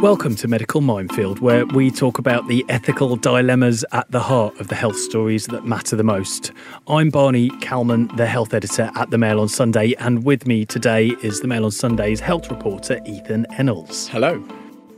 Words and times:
Welcome 0.00 0.36
to 0.36 0.46
Medical 0.46 0.80
Minefield, 0.80 1.40
where 1.40 1.66
we 1.66 1.90
talk 1.90 2.20
about 2.20 2.46
the 2.46 2.64
ethical 2.68 3.16
dilemmas 3.16 3.84
at 3.90 4.08
the 4.12 4.20
heart 4.20 4.60
of 4.60 4.68
the 4.68 4.76
health 4.76 4.96
stories 4.96 5.48
that 5.48 5.64
matter 5.64 5.96
the 5.96 6.04
most. 6.04 6.52
I'm 6.86 7.10
Barney 7.10 7.50
Calman, 7.60 8.06
the 8.16 8.26
health 8.26 8.54
editor 8.54 8.92
at 8.94 9.10
The 9.10 9.18
Mail 9.18 9.40
on 9.40 9.48
Sunday, 9.48 9.94
and 9.98 10.22
with 10.22 10.46
me 10.46 10.64
today 10.64 11.08
is 11.24 11.40
The 11.40 11.48
Mail 11.48 11.64
on 11.64 11.72
Sunday's 11.72 12.20
health 12.20 12.48
reporter, 12.48 13.00
Ethan 13.06 13.46
Ennals. 13.50 14.08
Hello. 14.08 14.40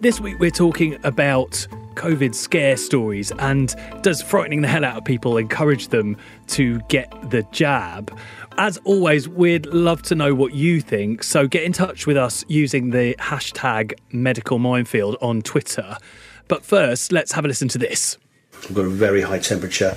This 0.00 0.21
week 0.21 0.39
we're 0.39 0.50
talking 0.50 0.99
about 1.03 1.67
COVID 1.95 2.35
scare 2.35 2.77
stories 2.77 3.32
and 3.39 3.75
does 4.03 4.23
frightening 4.23 4.61
the 4.61 4.69
hell 4.69 4.85
out 4.85 4.96
of 4.96 5.05
people 5.05 5.37
encourage 5.37 5.89
them 5.89 6.17
to 6.48 6.80
get 6.89 7.12
the 7.30 7.43
jab? 7.53 8.19
As 8.59 8.79
always, 8.85 9.29
we'd 9.29 9.67
love 9.67 10.03
to 10.03 10.14
know 10.14 10.35
what 10.35 10.53
you 10.53 10.80
think, 10.80 11.23
so 11.23 11.46
get 11.46 11.62
in 11.62 11.73
touch 11.73 12.07
with 12.07 12.17
us 12.17 12.45
using 12.49 12.91
the 12.91 13.14
hashtag 13.19 13.95
medical 14.12 14.59
minefield 14.59 15.17
on 15.23 15.41
Twitter. 15.41 15.96
But 16.49 16.64
first, 16.64 17.13
let's 17.13 17.32
have 17.32 17.45
a 17.45 17.49
listen 17.49 17.68
to 17.68 17.79
this. 17.79 18.18
I've 18.64 18.75
got 18.75 18.85
a 18.85 18.90
very 18.90 19.23
high 19.23 19.39
temperature. 19.39 19.96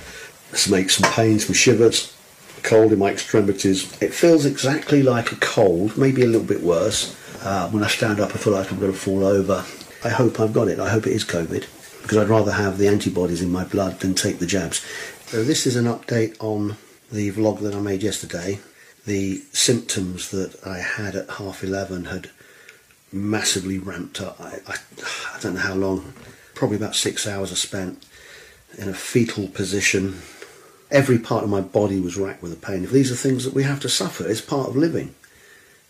This 0.50 0.68
makes 0.68 0.96
some 0.96 1.10
pain, 1.12 1.38
some 1.40 1.54
shivers, 1.54 2.16
cold 2.62 2.92
in 2.92 2.98
my 2.98 3.10
extremities. 3.10 4.00
It 4.00 4.14
feels 4.14 4.46
exactly 4.46 5.02
like 5.02 5.32
a 5.32 5.36
cold, 5.36 5.98
maybe 5.98 6.22
a 6.22 6.26
little 6.26 6.46
bit 6.46 6.62
worse. 6.62 7.14
Uh, 7.44 7.68
when 7.70 7.82
I 7.82 7.88
stand 7.88 8.20
up, 8.20 8.30
I 8.30 8.38
feel 8.38 8.54
like 8.54 8.70
I'm 8.70 8.78
going 8.78 8.92
to 8.92 8.98
fall 8.98 9.24
over. 9.24 9.64
I 10.04 10.08
hope 10.08 10.40
I've 10.40 10.52
got 10.52 10.68
it. 10.68 10.78
I 10.78 10.88
hope 10.88 11.06
it 11.06 11.12
is 11.12 11.24
COVID 11.24 11.66
because 12.02 12.18
I'd 12.18 12.28
rather 12.28 12.52
have 12.52 12.78
the 12.78 12.88
antibodies 12.88 13.42
in 13.42 13.50
my 13.50 13.64
blood 13.64 14.00
than 14.00 14.14
take 14.14 14.38
the 14.38 14.46
jabs. 14.46 14.84
So, 15.26 15.42
this 15.42 15.66
is 15.66 15.76
an 15.76 15.86
update 15.86 16.36
on 16.38 16.76
the 17.14 17.30
vlog 17.30 17.60
that 17.60 17.74
I 17.74 17.80
made 17.80 18.02
yesterday. 18.02 18.58
The 19.06 19.36
symptoms 19.52 20.30
that 20.30 20.66
I 20.66 20.78
had 20.78 21.14
at 21.14 21.30
half 21.30 21.62
11 21.62 22.06
had 22.06 22.30
massively 23.12 23.78
ramped 23.78 24.20
up. 24.20 24.40
I, 24.40 24.58
I, 24.66 24.74
I 25.32 25.40
don't 25.40 25.54
know 25.54 25.60
how 25.60 25.74
long, 25.74 26.12
probably 26.54 26.76
about 26.76 26.96
six 26.96 27.26
hours 27.26 27.52
I 27.52 27.54
spent 27.54 28.04
in 28.76 28.88
a 28.88 28.94
fetal 28.94 29.46
position. 29.46 30.22
Every 30.90 31.18
part 31.18 31.44
of 31.44 31.50
my 31.50 31.60
body 31.60 32.00
was 32.00 32.16
racked 32.16 32.42
with 32.42 32.50
the 32.50 32.66
pain. 32.66 32.82
If 32.82 32.90
these 32.90 33.12
are 33.12 33.16
things 33.16 33.44
that 33.44 33.54
we 33.54 33.62
have 33.62 33.78
to 33.80 33.88
suffer, 33.88 34.26
it's 34.26 34.40
part 34.40 34.68
of 34.68 34.76
living. 34.76 35.14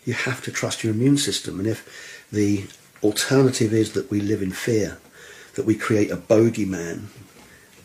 You 0.04 0.12
have 0.12 0.44
to 0.44 0.52
trust 0.52 0.84
your 0.84 0.92
immune 0.92 1.16
system. 1.16 1.58
And 1.58 1.66
if 1.66 2.26
the 2.30 2.66
alternative 3.02 3.72
is 3.72 3.92
that 3.92 4.10
we 4.10 4.20
live 4.20 4.42
in 4.42 4.50
fear, 4.50 4.98
that 5.54 5.64
we 5.64 5.74
create 5.74 6.10
a 6.10 6.18
bogeyman 6.18 7.04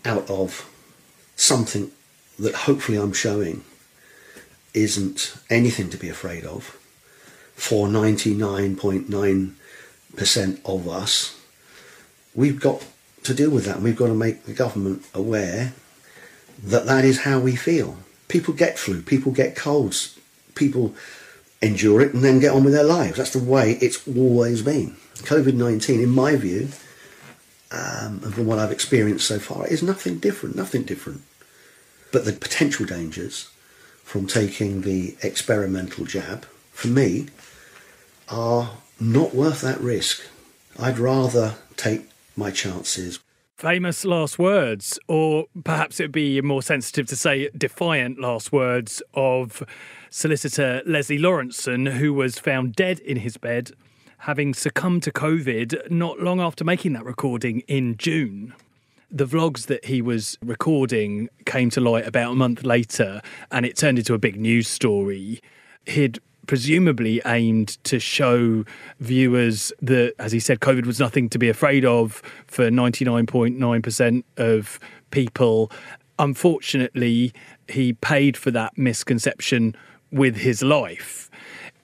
out 0.04 0.30
of 0.30 0.70
something 1.38 1.92
that 2.40 2.56
hopefully 2.56 2.98
I'm 2.98 3.14
showing 3.14 3.64
isn't 4.74 5.36
anything 5.50 5.90
to 5.90 5.98
be 5.98 6.10
afraid 6.10 6.46
of 6.46 6.80
for 7.60 7.88
99.9% 7.88 10.60
of 10.66 10.88
us, 10.88 11.40
we've 12.34 12.60
got 12.60 12.86
to 13.24 13.34
deal 13.34 13.50
with 13.50 13.66
that. 13.66 13.76
And 13.76 13.84
we've 13.84 13.98
got 13.98 14.08
to 14.08 14.14
make 14.14 14.46
the 14.46 14.54
government 14.54 15.06
aware 15.14 15.74
that 16.64 16.86
that 16.86 17.04
is 17.04 17.22
how 17.22 17.40
we 17.40 17.56
feel. 17.56 17.98
People 18.30 18.54
get 18.54 18.80
flu, 18.80 19.02
people 19.02 19.32
get 19.32 19.56
colds, 19.56 20.18
people 20.56 20.94
endure 21.62 22.02
it 22.02 22.14
and 22.14 22.24
then 22.24 22.40
get 22.40 22.54
on 22.54 22.64
with 22.64 22.74
their 22.74 22.84
lives. 22.84 23.18
That's 23.18 23.34
the 23.34 23.44
way 23.44 23.74
it's 23.82 24.08
always 24.08 24.62
been. 24.62 24.96
COVID 25.16 25.56
19, 25.56 26.00
in 26.00 26.10
my 26.10 26.38
view, 26.38 26.70
um, 27.72 28.22
and 28.24 28.34
from 28.34 28.46
what 28.46 28.60
I've 28.60 28.72
experienced 28.72 29.28
so 29.28 29.38
far, 29.38 29.68
is 29.68 29.84
nothing 29.84 30.20
different, 30.20 30.56
nothing 30.56 30.84
different. 30.84 31.24
But 32.12 32.26
the 32.26 32.34
potential 32.34 32.86
dangers 32.86 33.50
from 34.04 34.28
taking 34.28 34.82
the 34.82 35.16
experimental 35.22 36.06
jab, 36.06 36.46
for 36.72 36.88
me, 36.88 37.28
are 38.28 38.72
not 39.00 39.36
worth 39.36 39.62
that 39.62 39.80
risk. 39.80 40.24
I'd 40.80 40.98
rather 40.98 41.56
take 41.78 42.10
my 42.36 42.52
chances. 42.52 43.20
Famous 43.58 44.06
last 44.06 44.40
words, 44.40 44.98
or 45.08 45.46
perhaps 45.64 46.00
it'd 46.00 46.12
be 46.12 46.42
more 46.42 46.64
sensitive 46.64 47.08
to 47.08 47.16
say 47.16 47.50
defiant 47.58 48.20
last 48.20 48.52
words 48.52 49.04
of 49.14 49.62
solicitor 50.10 50.82
Leslie 50.86 51.20
Lawrenson, 51.20 51.98
who 51.98 52.14
was 52.14 52.40
found 52.40 52.74
dead 52.76 53.00
in 53.00 53.18
his 53.18 53.38
bed 53.38 53.72
having 54.20 54.54
succumbed 54.54 55.04
to 55.04 55.12
COVID 55.12 55.90
not 55.90 56.20
long 56.20 56.42
after 56.42 56.64
making 56.64 56.94
that 56.94 57.06
recording 57.06 57.62
in 57.62 57.96
June. 57.98 58.54
The 59.12 59.26
vlogs 59.26 59.66
that 59.66 59.86
he 59.86 60.02
was 60.02 60.38
recording 60.44 61.30
came 61.46 61.70
to 61.72 61.82
light 61.82 62.06
about 62.06 62.34
a 62.34 62.36
month 62.36 62.64
later 62.64 63.22
and 63.52 63.66
it 63.66 63.76
turned 63.76 63.98
into 63.98 64.14
a 64.14 64.20
big 64.20 64.40
news 64.40 64.68
story. 64.68 65.42
He'd 65.88 66.20
presumably 66.46 67.22
aimed 67.26 67.84
to 67.86 68.00
show 68.00 68.66
viewers 69.00 69.74
that, 69.82 70.14
as 70.20 70.32
he 70.32 70.40
said, 70.40 70.60
COVID 70.60 70.86
was 70.86 71.00
nothing 71.00 71.28
to 71.30 71.40
be 71.40 71.50
afraid 71.50 71.86
of 71.86 72.22
for 72.46 72.70
99.9% 72.70 74.24
of 74.38 74.80
people. 75.10 75.72
Unfortunately, 76.20 77.34
he 77.68 77.94
paid 77.94 78.38
for 78.38 78.52
that 78.52 78.78
misconception 78.78 79.76
with 80.12 80.38
his 80.38 80.62
life 80.62 81.30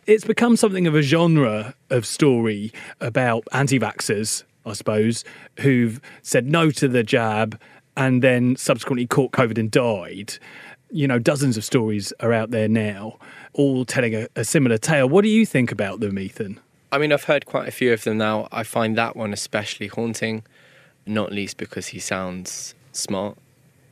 it's 0.06 0.24
become 0.24 0.56
something 0.56 0.86
of 0.88 0.96
a 0.96 1.02
genre 1.02 1.74
of 1.90 2.06
story 2.06 2.72
about 3.02 3.44
anti 3.52 3.80
vaxxers, 3.80 4.44
I 4.66 4.74
suppose, 4.74 5.24
who've 5.60 6.02
said 6.22 6.48
no 6.48 6.72
to 6.72 6.88
the 6.88 7.04
jab 7.04 7.60
and 7.96 8.22
then 8.22 8.56
subsequently 8.56 9.08
caught 9.08 9.32
COVID 9.32 9.58
and 9.58 9.72
died. 9.72 10.38
You 10.92 11.08
know, 11.08 11.20
dozens 11.20 11.58
of 11.58 11.64
stories 11.64 12.14
are 12.20 12.34
out 12.34 12.52
there 12.52 12.68
now, 12.68 13.18
all 13.54 13.86
telling 13.86 14.16
a, 14.16 14.28
a 14.36 14.44
similar 14.44 14.78
tale. 14.78 15.08
What 15.08 15.24
do 15.24 15.30
you 15.30 15.46
think 15.46 15.72
about 15.72 16.00
them, 16.00 16.18
Ethan? 16.20 16.60
I 16.92 16.98
mean, 16.98 17.12
I've 17.12 17.26
heard 17.26 17.46
quite 17.46 17.68
a 17.68 17.72
few 17.72 17.92
of 17.94 18.04
them 18.04 18.18
now. 18.18 18.48
I 18.52 18.64
find 18.64 18.98
that 18.98 19.16
one 19.16 19.34
especially 19.34 19.88
haunting, 19.88 20.44
not 21.06 21.32
least 21.32 21.58
because 21.58 21.88
he 21.88 22.00
sounds 22.00 22.76
smart. 22.92 23.38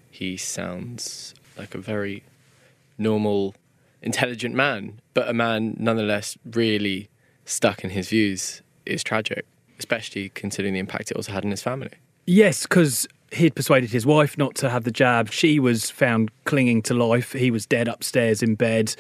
He 0.10 0.38
sounds 0.38 1.34
like 1.58 1.76
a 1.76 1.80
very 1.80 2.24
normal 2.98 3.56
intelligent 4.02 4.54
man, 4.54 5.02
but 5.14 5.28
a 5.28 5.34
man 5.34 5.76
nonetheless 5.80 6.38
really 6.46 7.10
stuck 7.46 7.84
in 7.84 7.90
his 7.90 8.10
views 8.10 8.62
is 8.86 9.04
tragic, 9.04 9.46
especially 9.84 10.30
considering 10.30 10.74
the 10.74 10.80
impact 10.80 11.12
it 11.12 11.18
also 11.18 11.34
had 11.34 11.44
on 11.44 11.52
his 11.52 11.62
family. 11.62 11.92
Yes, 12.26 12.64
because 12.64 13.06
he'd 13.34 13.54
persuaded 13.54 13.92
his 13.92 14.06
wife 14.06 14.38
not 14.38 14.56
to 14.56 14.70
have 14.70 14.86
the 14.86 14.92
jab. 14.92 15.30
She 15.30 15.60
was 15.60 15.90
found 15.90 16.32
clinging 16.46 16.82
to 16.84 16.94
life. 16.94 17.34
He 17.34 17.52
was 17.52 17.66
dead 17.66 17.88
upstairs 17.90 18.42
in 18.42 18.56
bed. 18.56 18.96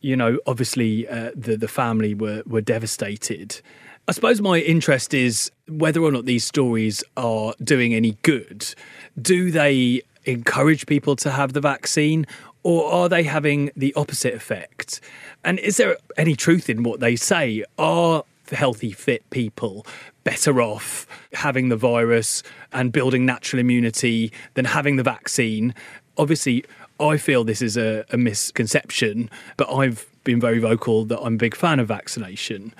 You 0.00 0.16
know, 0.16 0.38
obviously, 0.46 1.08
uh, 1.08 1.30
the 1.34 1.56
the 1.56 1.68
family 1.68 2.14
were 2.14 2.42
were 2.46 2.60
devastated. 2.60 3.60
I 4.06 4.12
suppose 4.12 4.40
my 4.40 4.58
interest 4.58 5.12
is 5.12 5.50
whether 5.66 6.00
or 6.02 6.12
not 6.12 6.24
these 6.24 6.44
stories 6.44 7.04
are 7.16 7.54
doing 7.62 7.94
any 7.94 8.16
good. 8.22 8.74
Do 9.20 9.50
they 9.50 10.02
encourage 10.24 10.86
people 10.86 11.16
to 11.16 11.30
have 11.30 11.52
the 11.52 11.60
vaccine, 11.60 12.26
or 12.62 12.90
are 12.90 13.08
they 13.08 13.22
having 13.22 13.70
the 13.76 13.92
opposite 13.94 14.34
effect? 14.34 15.00
And 15.44 15.58
is 15.58 15.78
there 15.78 15.96
any 16.16 16.36
truth 16.36 16.70
in 16.70 16.82
what 16.82 17.00
they 17.00 17.16
say? 17.16 17.64
Are 17.78 18.24
healthy, 18.56 18.92
fit 18.92 19.28
people 19.30 19.86
better 20.24 20.60
off 20.60 21.06
having 21.32 21.68
the 21.68 21.76
virus 21.76 22.42
and 22.72 22.92
building 22.92 23.24
natural 23.24 23.60
immunity 23.60 24.32
than 24.54 24.64
having 24.64 24.96
the 24.96 25.02
vaccine? 25.02 25.74
Obviously, 26.16 26.64
I 27.00 27.16
feel 27.16 27.44
this 27.44 27.62
is 27.62 27.76
a, 27.76 28.04
a 28.10 28.16
misconception, 28.16 29.30
but 29.56 29.72
I've 29.72 30.06
been 30.24 30.40
very 30.40 30.58
vocal 30.58 31.04
that 31.06 31.20
I'm 31.20 31.34
a 31.34 31.38
big 31.38 31.54
fan 31.54 31.78
of 31.78 31.88
vaccination. 31.88 32.74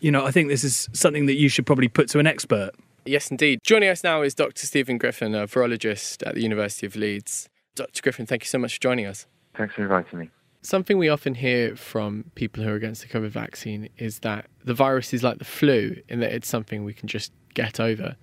You 0.00 0.10
know, 0.10 0.24
I 0.24 0.30
think 0.30 0.48
this 0.48 0.64
is 0.64 0.88
something 0.92 1.26
that 1.26 1.34
you 1.34 1.48
should 1.48 1.66
probably 1.66 1.88
put 1.88 2.08
to 2.10 2.18
an 2.18 2.26
expert. 2.26 2.70
Yes, 3.04 3.30
indeed. 3.30 3.60
Joining 3.64 3.88
us 3.88 4.04
now 4.04 4.22
is 4.22 4.34
Dr. 4.34 4.66
Stephen 4.66 4.98
Griffin, 4.98 5.34
a 5.34 5.46
virologist 5.46 6.26
at 6.26 6.34
the 6.34 6.42
University 6.42 6.86
of 6.86 6.94
Leeds. 6.94 7.48
Dr. 7.74 8.02
Griffin, 8.02 8.26
thank 8.26 8.42
you 8.42 8.48
so 8.48 8.58
much 8.58 8.74
for 8.74 8.80
joining 8.80 9.06
us. 9.06 9.26
Thanks 9.54 9.74
for 9.74 9.82
inviting 9.82 10.18
me. 10.18 10.30
Something 10.64 10.96
we 10.96 11.08
often 11.08 11.34
hear 11.34 11.74
from 11.74 12.30
people 12.36 12.62
who 12.62 12.70
are 12.70 12.76
against 12.76 13.02
the 13.02 13.08
COVID 13.08 13.30
vaccine 13.30 13.88
is 13.98 14.20
that 14.20 14.46
the 14.64 14.74
virus 14.74 15.12
is 15.12 15.24
like 15.24 15.38
the 15.38 15.44
flu 15.44 15.96
in 16.08 16.20
that 16.20 16.32
it's 16.32 16.46
something 16.46 16.84
we 16.84 16.94
can 16.94 17.08
just 17.08 17.32
get 17.52 17.80
over. 17.80 18.16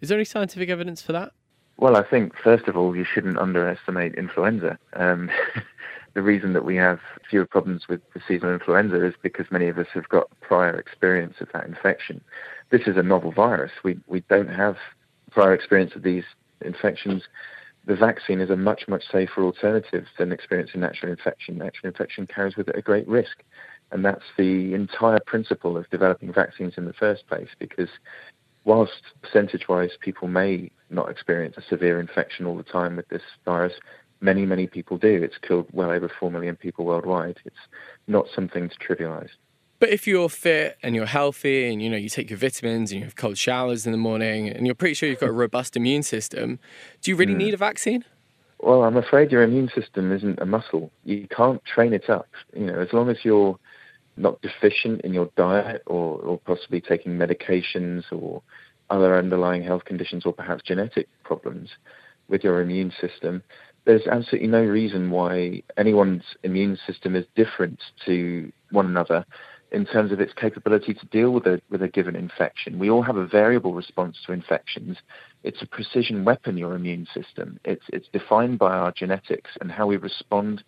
Is 0.00 0.08
there 0.08 0.16
any 0.16 0.24
scientific 0.24 0.70
evidence 0.70 1.02
for 1.02 1.12
that? 1.12 1.32
Well, 1.76 1.94
I 1.96 2.02
think, 2.02 2.32
first 2.42 2.66
of 2.66 2.78
all, 2.78 2.96
you 2.96 3.04
shouldn't 3.04 3.36
underestimate 3.36 4.14
influenza. 4.14 4.78
Um, 4.94 5.30
the 6.14 6.22
reason 6.22 6.54
that 6.54 6.64
we 6.64 6.76
have 6.76 6.98
fewer 7.28 7.44
problems 7.44 7.88
with 7.88 8.00
the 8.14 8.22
seasonal 8.26 8.54
influenza 8.54 9.04
is 9.04 9.14
because 9.20 9.50
many 9.50 9.68
of 9.68 9.76
us 9.76 9.88
have 9.92 10.08
got 10.08 10.30
prior 10.40 10.78
experience 10.78 11.34
of 11.40 11.48
that 11.52 11.66
infection. 11.66 12.22
This 12.70 12.86
is 12.86 12.96
a 12.96 13.02
novel 13.02 13.32
virus. 13.32 13.72
We, 13.84 13.98
we 14.06 14.20
don't 14.30 14.48
have 14.48 14.78
prior 15.30 15.52
experience 15.52 15.94
of 15.94 16.02
these 16.02 16.24
infections 16.62 17.24
the 17.86 17.96
vaccine 17.96 18.40
is 18.40 18.50
a 18.50 18.56
much, 18.56 18.82
much 18.88 19.04
safer 19.10 19.42
alternative 19.42 20.06
than 20.18 20.32
experiencing 20.32 20.80
natural 20.80 21.12
infection. 21.12 21.56
Natural 21.56 21.88
infection 21.92 22.26
carries 22.26 22.56
with 22.56 22.68
it 22.68 22.76
a 22.76 22.82
great 22.82 23.06
risk. 23.06 23.44
And 23.92 24.04
that's 24.04 24.24
the 24.36 24.74
entire 24.74 25.20
principle 25.24 25.76
of 25.76 25.88
developing 25.90 26.32
vaccines 26.32 26.74
in 26.76 26.84
the 26.84 26.92
first 26.92 27.26
place, 27.28 27.48
because 27.60 27.88
whilst 28.64 29.02
percentage 29.22 29.68
wise 29.68 29.92
people 30.00 30.26
may 30.26 30.70
not 30.90 31.08
experience 31.08 31.56
a 31.56 31.62
severe 31.62 32.00
infection 32.00 32.44
all 32.46 32.56
the 32.56 32.64
time 32.64 32.96
with 32.96 33.08
this 33.08 33.22
virus, 33.44 33.74
many, 34.20 34.44
many 34.44 34.66
people 34.66 34.98
do. 34.98 35.22
It's 35.22 35.38
killed 35.38 35.68
well 35.72 35.90
over 35.90 36.10
4 36.18 36.32
million 36.32 36.56
people 36.56 36.84
worldwide. 36.84 37.38
It's 37.44 37.56
not 38.08 38.26
something 38.34 38.68
to 38.68 38.76
trivialize. 38.76 39.30
But 39.78 39.90
if 39.90 40.06
you're 40.06 40.30
fit 40.30 40.78
and 40.82 40.94
you're 40.94 41.06
healthy 41.06 41.70
and 41.70 41.82
you 41.82 41.90
know 41.90 41.96
you 41.96 42.08
take 42.08 42.30
your 42.30 42.38
vitamins 42.38 42.92
and 42.92 43.00
you 43.00 43.04
have 43.04 43.16
cold 43.16 43.36
showers 43.36 43.84
in 43.84 43.92
the 43.92 43.98
morning 43.98 44.48
and 44.48 44.66
you're 44.66 44.74
pretty 44.74 44.94
sure 44.94 45.08
you've 45.08 45.20
got 45.20 45.28
a 45.28 45.32
robust 45.32 45.76
immune 45.76 46.02
system, 46.02 46.58
do 47.02 47.10
you 47.10 47.16
really 47.16 47.34
mm. 47.34 47.38
need 47.38 47.54
a 47.54 47.58
vaccine? 47.58 48.04
Well, 48.60 48.84
I'm 48.84 48.96
afraid 48.96 49.30
your 49.30 49.42
immune 49.42 49.70
system 49.74 50.12
isn't 50.12 50.40
a 50.40 50.46
muscle. 50.46 50.90
You 51.04 51.28
can't 51.28 51.62
train 51.64 51.92
it 51.92 52.08
up. 52.08 52.26
You 52.54 52.66
know, 52.66 52.80
as 52.80 52.88
long 52.92 53.10
as 53.10 53.18
you're 53.22 53.58
not 54.16 54.40
deficient 54.40 55.02
in 55.02 55.12
your 55.12 55.30
diet 55.36 55.82
or, 55.86 56.20
or 56.20 56.38
possibly 56.38 56.80
taking 56.80 57.12
medications 57.12 58.04
or 58.10 58.42
other 58.88 59.18
underlying 59.18 59.62
health 59.62 59.84
conditions 59.84 60.24
or 60.24 60.32
perhaps 60.32 60.62
genetic 60.64 61.06
problems 61.22 61.68
with 62.28 62.42
your 62.42 62.62
immune 62.62 62.92
system, 62.98 63.42
there's 63.84 64.06
absolutely 64.06 64.48
no 64.48 64.62
reason 64.62 65.10
why 65.10 65.62
anyone's 65.76 66.24
immune 66.42 66.78
system 66.86 67.14
is 67.14 67.26
different 67.36 67.78
to 68.06 68.50
one 68.70 68.86
another 68.86 69.24
in 69.76 69.84
terms 69.84 70.10
of 70.10 70.20
its 70.20 70.32
capability 70.32 70.94
to 70.94 71.04
deal 71.08 71.30
with 71.32 71.46
a 71.46 71.60
with 71.68 71.82
a 71.82 71.88
given 71.88 72.16
infection. 72.16 72.78
We 72.78 72.88
all 72.88 73.02
have 73.02 73.18
a 73.18 73.26
variable 73.26 73.74
response 73.74 74.16
to 74.24 74.32
infections. 74.32 74.96
It's 75.44 75.60
a 75.60 75.66
precision 75.66 76.24
weapon, 76.24 76.56
your 76.56 76.74
immune 76.74 77.06
system. 77.12 77.60
It's 77.62 77.84
it's 77.92 78.08
defined 78.10 78.58
by 78.58 78.72
our 78.74 78.90
genetics 78.90 79.50
and 79.60 79.70
how 79.70 79.86
we 79.86 79.98
respond 79.98 80.64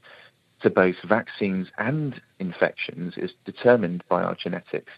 to 0.61 0.69
both 0.69 0.97
vaccines 1.09 1.69
and 1.79 2.21
infections 2.39 3.15
is 3.17 3.31
determined 3.47 4.05
by 4.11 4.23
our 4.23 4.35
genetics. 4.35 4.93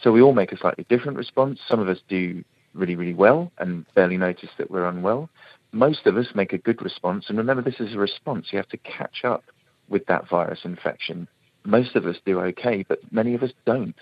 So 0.00 0.12
we 0.12 0.22
all 0.22 0.32
make 0.32 0.52
a 0.52 0.58
slightly 0.58 0.86
different 0.88 1.18
response. 1.18 1.58
Some 1.68 1.80
of 1.80 1.88
us 1.88 1.98
do 2.08 2.44
really, 2.72 2.94
really 2.94 3.14
well 3.14 3.50
and 3.58 3.84
barely 3.96 4.16
notice 4.16 4.50
that 4.58 4.70
we're 4.70 4.86
unwell. 4.86 5.28
Most 5.72 6.06
of 6.06 6.16
us 6.16 6.28
make 6.36 6.52
a 6.52 6.58
good 6.58 6.82
response. 6.82 7.24
And 7.28 7.36
remember, 7.36 7.62
this 7.62 7.80
is 7.80 7.94
a 7.94 7.98
response. 7.98 8.48
You 8.52 8.58
have 8.58 8.68
to 8.68 8.76
catch 8.76 9.24
up 9.24 9.42
with 9.88 10.06
that 10.06 10.28
virus 10.28 10.60
infection. 10.64 11.26
Most 11.66 11.96
of 11.96 12.06
us 12.06 12.16
do 12.24 12.40
okay, 12.40 12.84
but 12.88 13.00
many 13.12 13.34
of 13.34 13.42
us 13.42 13.50
don't. 13.64 13.96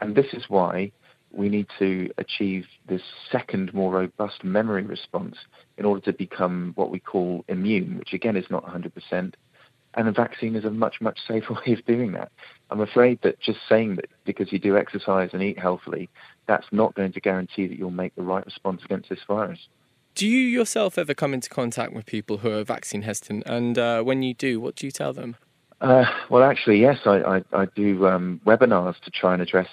And 0.00 0.14
this 0.14 0.32
is 0.32 0.44
why 0.48 0.92
we 1.30 1.48
need 1.48 1.66
to 1.78 2.10
achieve 2.18 2.66
this 2.86 3.02
second, 3.30 3.72
more 3.74 3.92
robust 3.92 4.44
memory 4.44 4.82
response 4.82 5.36
in 5.76 5.84
order 5.84 6.00
to 6.02 6.12
become 6.12 6.72
what 6.74 6.90
we 6.90 6.98
call 6.98 7.44
immune, 7.48 7.98
which 7.98 8.12
again 8.12 8.36
is 8.36 8.46
not 8.50 8.64
100%. 8.64 9.34
And 9.94 10.06
a 10.06 10.12
vaccine 10.12 10.54
is 10.54 10.64
a 10.64 10.70
much, 10.70 11.00
much 11.00 11.18
safer 11.26 11.54
way 11.66 11.72
of 11.72 11.84
doing 11.86 12.12
that. 12.12 12.30
I'm 12.70 12.80
afraid 12.80 13.20
that 13.22 13.40
just 13.40 13.60
saying 13.68 13.96
that 13.96 14.10
because 14.24 14.52
you 14.52 14.58
do 14.58 14.76
exercise 14.76 15.30
and 15.32 15.42
eat 15.42 15.58
healthily, 15.58 16.08
that's 16.46 16.66
not 16.72 16.94
going 16.94 17.12
to 17.12 17.20
guarantee 17.20 17.66
that 17.66 17.78
you'll 17.78 17.90
make 17.90 18.14
the 18.14 18.22
right 18.22 18.44
response 18.44 18.82
against 18.84 19.08
this 19.08 19.20
virus. 19.26 19.68
Do 20.14 20.26
you 20.26 20.40
yourself 20.40 20.98
ever 20.98 21.14
come 21.14 21.32
into 21.32 21.48
contact 21.48 21.92
with 21.92 22.04
people 22.04 22.38
who 22.38 22.50
are 22.50 22.64
vaccine 22.64 23.02
hesitant? 23.02 23.44
And 23.46 23.78
uh, 23.78 24.02
when 24.02 24.22
you 24.22 24.34
do, 24.34 24.60
what 24.60 24.74
do 24.74 24.86
you 24.86 24.90
tell 24.90 25.12
them? 25.12 25.36
Uh, 25.80 26.04
well, 26.28 26.42
actually, 26.42 26.80
yes, 26.80 26.98
I, 27.04 27.18
I, 27.20 27.42
I 27.52 27.66
do 27.76 28.06
um, 28.06 28.40
webinars 28.44 28.98
to 29.00 29.10
try 29.10 29.32
and 29.32 29.42
address 29.42 29.68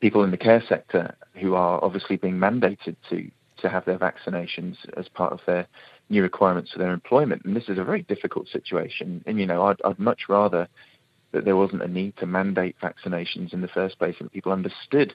people 0.00 0.22
in 0.22 0.30
the 0.30 0.36
care 0.36 0.62
sector 0.68 1.14
who 1.40 1.54
are 1.54 1.82
obviously 1.82 2.16
being 2.16 2.34
mandated 2.34 2.96
to 3.10 3.30
to 3.60 3.68
have 3.68 3.84
their 3.84 3.98
vaccinations 3.98 4.76
as 4.96 5.06
part 5.08 5.32
of 5.32 5.40
their 5.46 5.66
new 6.08 6.22
requirements 6.22 6.72
for 6.72 6.78
their 6.78 6.92
employment. 6.92 7.44
And 7.44 7.54
this 7.54 7.68
is 7.68 7.78
a 7.78 7.84
very 7.84 8.02
difficult 8.02 8.48
situation. 8.48 9.22
And, 9.26 9.38
you 9.38 9.46
know, 9.46 9.64
I'd, 9.66 9.76
I'd 9.84 9.98
much 9.98 10.22
rather 10.28 10.66
that 11.32 11.44
there 11.44 11.56
wasn't 11.56 11.82
a 11.82 11.88
need 11.88 12.16
to 12.16 12.26
mandate 12.26 12.76
vaccinations 12.82 13.52
in 13.52 13.60
the 13.60 13.68
first 13.68 13.98
place 13.98 14.16
and 14.18 14.32
people 14.32 14.50
understood 14.50 15.14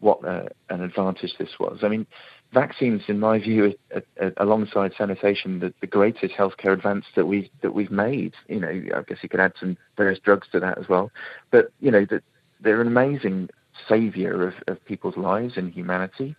what 0.00 0.24
uh, 0.24 0.44
an 0.68 0.82
advantage 0.82 1.32
this 1.38 1.58
was. 1.58 1.78
I 1.82 1.88
mean, 1.88 2.06
vaccines, 2.52 3.02
in 3.08 3.18
my 3.18 3.38
view, 3.38 3.74
are, 3.94 4.02
are, 4.20 4.32
alongside 4.38 4.92
sanitation, 4.96 5.60
the, 5.60 5.72
the 5.80 5.86
greatest 5.86 6.34
healthcare 6.34 6.72
advance 6.72 7.04
that 7.16 7.26
we 7.26 7.50
that 7.62 7.74
we've 7.74 7.90
made. 7.90 8.34
You 8.48 8.60
know, 8.60 8.82
I 8.94 9.02
guess 9.02 9.18
you 9.22 9.28
could 9.28 9.40
add 9.40 9.52
some 9.58 9.76
various 9.96 10.18
drugs 10.18 10.48
to 10.52 10.60
that 10.60 10.78
as 10.78 10.88
well. 10.88 11.10
But 11.50 11.72
you 11.80 11.90
know, 11.90 12.06
that 12.10 12.22
they're 12.60 12.80
an 12.80 12.88
amazing 12.88 13.50
savior 13.88 14.48
of, 14.48 14.54
of 14.66 14.84
people's 14.84 15.16
lives 15.16 15.56
and 15.56 15.72
humanity 15.72 16.34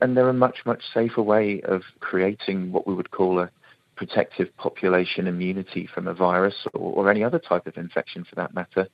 and 0.00 0.16
they're 0.16 0.28
a 0.28 0.34
much, 0.34 0.58
much 0.66 0.82
safer 0.92 1.22
way 1.22 1.60
of 1.62 1.82
creating 2.00 2.72
what 2.72 2.86
we 2.86 2.94
would 2.94 3.10
call 3.10 3.38
a 3.38 3.50
protective 3.96 4.54
population 4.58 5.26
immunity 5.26 5.88
from 5.92 6.06
a 6.06 6.14
virus 6.14 6.66
or, 6.74 7.04
or 7.04 7.10
any 7.10 7.24
other 7.24 7.38
type 7.38 7.66
of 7.66 7.76
infection 7.76 8.24
for 8.24 8.34
that 8.34 8.54
matter. 8.54 8.88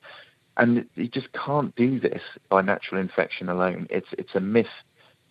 And 0.55 0.85
you 0.95 1.07
just 1.07 1.27
can't 1.33 1.75
do 1.75 1.99
this 1.99 2.21
by 2.49 2.61
natural 2.61 3.01
infection 3.01 3.49
alone. 3.49 3.87
It's 3.89 4.07
it's 4.13 4.35
a 4.35 4.39
myth 4.39 4.67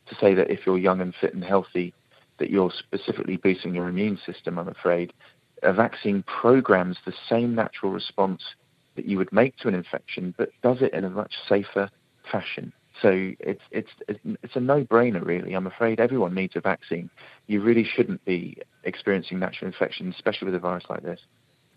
to 0.08 0.14
say 0.20 0.34
that 0.34 0.50
if 0.50 0.66
you're 0.66 0.78
young 0.78 1.00
and 1.00 1.14
fit 1.20 1.34
and 1.34 1.44
healthy, 1.44 1.94
that 2.38 2.50
you're 2.50 2.72
specifically 2.76 3.36
boosting 3.36 3.74
your 3.74 3.88
immune 3.88 4.18
system. 4.24 4.58
I'm 4.58 4.68
afraid 4.68 5.12
a 5.62 5.72
vaccine 5.72 6.24
programs 6.24 6.98
the 7.06 7.12
same 7.28 7.54
natural 7.54 7.92
response 7.92 8.42
that 8.96 9.06
you 9.06 9.16
would 9.18 9.32
make 9.32 9.56
to 9.58 9.68
an 9.68 9.74
infection, 9.74 10.34
but 10.36 10.50
does 10.62 10.82
it 10.82 10.92
in 10.92 11.04
a 11.04 11.10
much 11.10 11.34
safer 11.48 11.88
fashion. 12.30 12.72
So 13.00 13.32
it's 13.40 13.62
it's 13.70 13.90
it's 14.08 14.56
a 14.56 14.60
no-brainer, 14.60 15.24
really. 15.24 15.54
I'm 15.54 15.66
afraid 15.66 15.98
everyone 15.98 16.34
needs 16.34 16.56
a 16.56 16.60
vaccine. 16.60 17.08
You 17.46 17.62
really 17.62 17.84
shouldn't 17.84 18.24
be 18.24 18.58
experiencing 18.84 19.38
natural 19.38 19.68
infection, 19.68 20.12
especially 20.14 20.46
with 20.46 20.54
a 20.54 20.58
virus 20.58 20.84
like 20.90 21.02
this. 21.02 21.20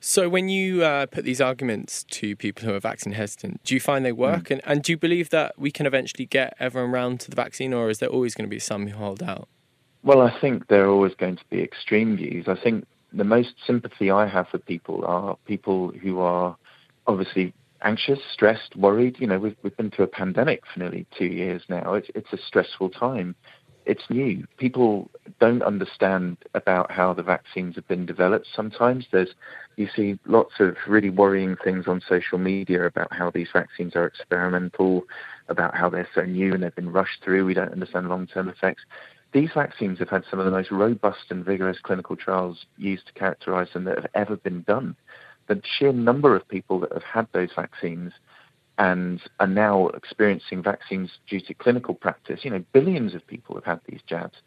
So 0.07 0.29
when 0.29 0.49
you 0.49 0.83
uh, 0.83 1.07
put 1.07 1.25
these 1.25 1.41
arguments 1.41 2.03
to 2.11 2.35
people 2.35 2.63
who 2.63 2.75
are 2.75 2.79
vaccine 2.79 3.13
hesitant, 3.13 3.63
do 3.63 3.73
you 3.73 3.79
find 3.79 4.05
they 4.05 4.11
work? 4.11 4.43
Mm. 4.43 4.51
And, 4.51 4.61
and 4.63 4.83
do 4.83 4.91
you 4.91 4.97
believe 4.97 5.31
that 5.31 5.57
we 5.57 5.71
can 5.71 5.87
eventually 5.87 6.27
get 6.27 6.55
everyone 6.59 6.91
around 6.91 7.21
to 7.21 7.31
the 7.31 7.35
vaccine, 7.35 7.73
or 7.73 7.89
is 7.89 7.97
there 7.97 8.09
always 8.09 8.35
going 8.35 8.47
to 8.47 8.49
be 8.49 8.59
some 8.59 8.85
who 8.85 8.95
hold 8.95 9.23
out? 9.23 9.47
Well, 10.03 10.21
I 10.21 10.39
think 10.39 10.67
there 10.67 10.85
are 10.85 10.89
always 10.89 11.15
going 11.15 11.37
to 11.37 11.43
be 11.49 11.59
extreme 11.59 12.17
views. 12.17 12.47
I 12.47 12.53
think 12.53 12.85
the 13.13 13.23
most 13.23 13.55
sympathy 13.65 14.11
I 14.11 14.27
have 14.27 14.47
for 14.47 14.59
people 14.59 15.03
are 15.05 15.37
people 15.47 15.91
who 16.03 16.19
are 16.19 16.55
obviously 17.07 17.51
anxious, 17.81 18.19
stressed, 18.31 18.75
worried. 18.75 19.15
You 19.19 19.25
know, 19.25 19.39
we've 19.39 19.57
we've 19.63 19.75
been 19.75 19.89
through 19.89 20.05
a 20.05 20.09
pandemic 20.09 20.61
for 20.71 20.81
nearly 20.81 21.07
two 21.17 21.25
years 21.25 21.63
now. 21.67 21.95
It's 21.95 22.09
it's 22.13 22.31
a 22.31 22.37
stressful 22.45 22.91
time. 22.91 23.33
It's 23.85 24.03
new. 24.09 24.47
People 24.57 25.11
don't 25.39 25.61
understand 25.61 26.37
about 26.55 26.91
how 26.91 27.13
the 27.13 27.21
vaccines 27.21 27.75
have 27.75 27.87
been 27.87 28.05
developed. 28.05 28.47
Sometimes 28.55 29.05
there's 29.11 29.35
you 29.75 29.87
see 29.95 30.17
lots 30.25 30.53
of 30.59 30.75
really 30.87 31.09
worrying 31.09 31.55
things 31.63 31.85
on 31.87 32.01
social 32.07 32.37
media 32.37 32.85
about 32.85 33.13
how 33.13 33.29
these 33.29 33.49
vaccines 33.53 33.95
are 33.95 34.05
experimental, 34.05 35.03
about 35.49 35.75
how 35.75 35.89
they're 35.89 36.07
so 36.15 36.23
new 36.23 36.53
and 36.53 36.63
they've 36.63 36.75
been 36.75 36.91
rushed 36.91 37.23
through. 37.23 37.45
We 37.45 37.53
don't 37.53 37.73
understand 37.73 38.09
long-term 38.09 38.49
effects. 38.49 38.83
These 39.33 39.49
vaccines 39.53 39.99
have 39.99 40.09
had 40.09 40.23
some 40.31 40.39
of 40.39 40.45
the 40.45 40.51
most 40.51 40.71
robust 40.71 41.25
and 41.29 41.43
vigorous 41.43 41.77
clinical 41.83 42.15
trials 42.15 42.65
used 42.77 43.05
to 43.07 43.13
characterize 43.13 43.67
them 43.73 43.83
that 43.83 43.97
have 43.97 44.09
ever 44.15 44.37
been 44.37 44.61
done 44.63 44.95
the 45.47 45.61
sheer 45.77 45.93
number 45.93 46.35
of 46.35 46.47
people 46.47 46.79
that 46.79 46.91
have 46.91 47.03
had 47.03 47.27
those 47.33 47.49
vaccines 47.55 48.13
and 48.77 49.21
are 49.39 49.47
now 49.47 49.87
experiencing 49.89 50.61
vaccines 50.61 51.11
due 51.29 51.39
to 51.41 51.53
clinical 51.53 51.93
practice, 51.93 52.41
you 52.43 52.51
know, 52.51 52.63
billions 52.73 53.15
of 53.15 53.25
people 53.27 53.55
have 53.55 53.63
had 53.63 53.79
these 53.87 54.01
jabs. 54.07 54.37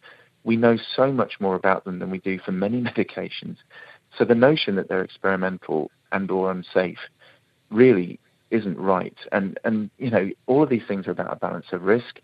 We 0.45 0.57
know 0.57 0.77
so 0.97 1.13
much 1.13 1.41
more 1.41 1.55
about 1.55 1.85
them 1.85 1.99
than 1.99 2.11
we 2.11 2.19
do 2.19 2.39
for 2.39 2.53
many 2.53 2.81
medications. 2.83 3.57
So 4.17 4.25
the 4.25 4.35
notion 4.35 4.77
that 4.77 4.89
they're 4.89 5.05
experimental 5.05 5.91
and 6.13 6.31
or 6.31 6.51
unsafe 6.51 6.99
really 7.71 8.19
isn't 8.51 8.79
right. 8.79 9.17
And 9.33 9.59
and 9.65 9.91
you 9.99 10.11
know, 10.11 10.31
all 10.47 10.63
of 10.63 10.71
these 10.71 10.87
things 10.87 11.07
are 11.07 11.13
about 11.13 11.33
a 11.33 11.37
balance 11.37 11.67
of 11.73 11.83
risk. 11.83 12.21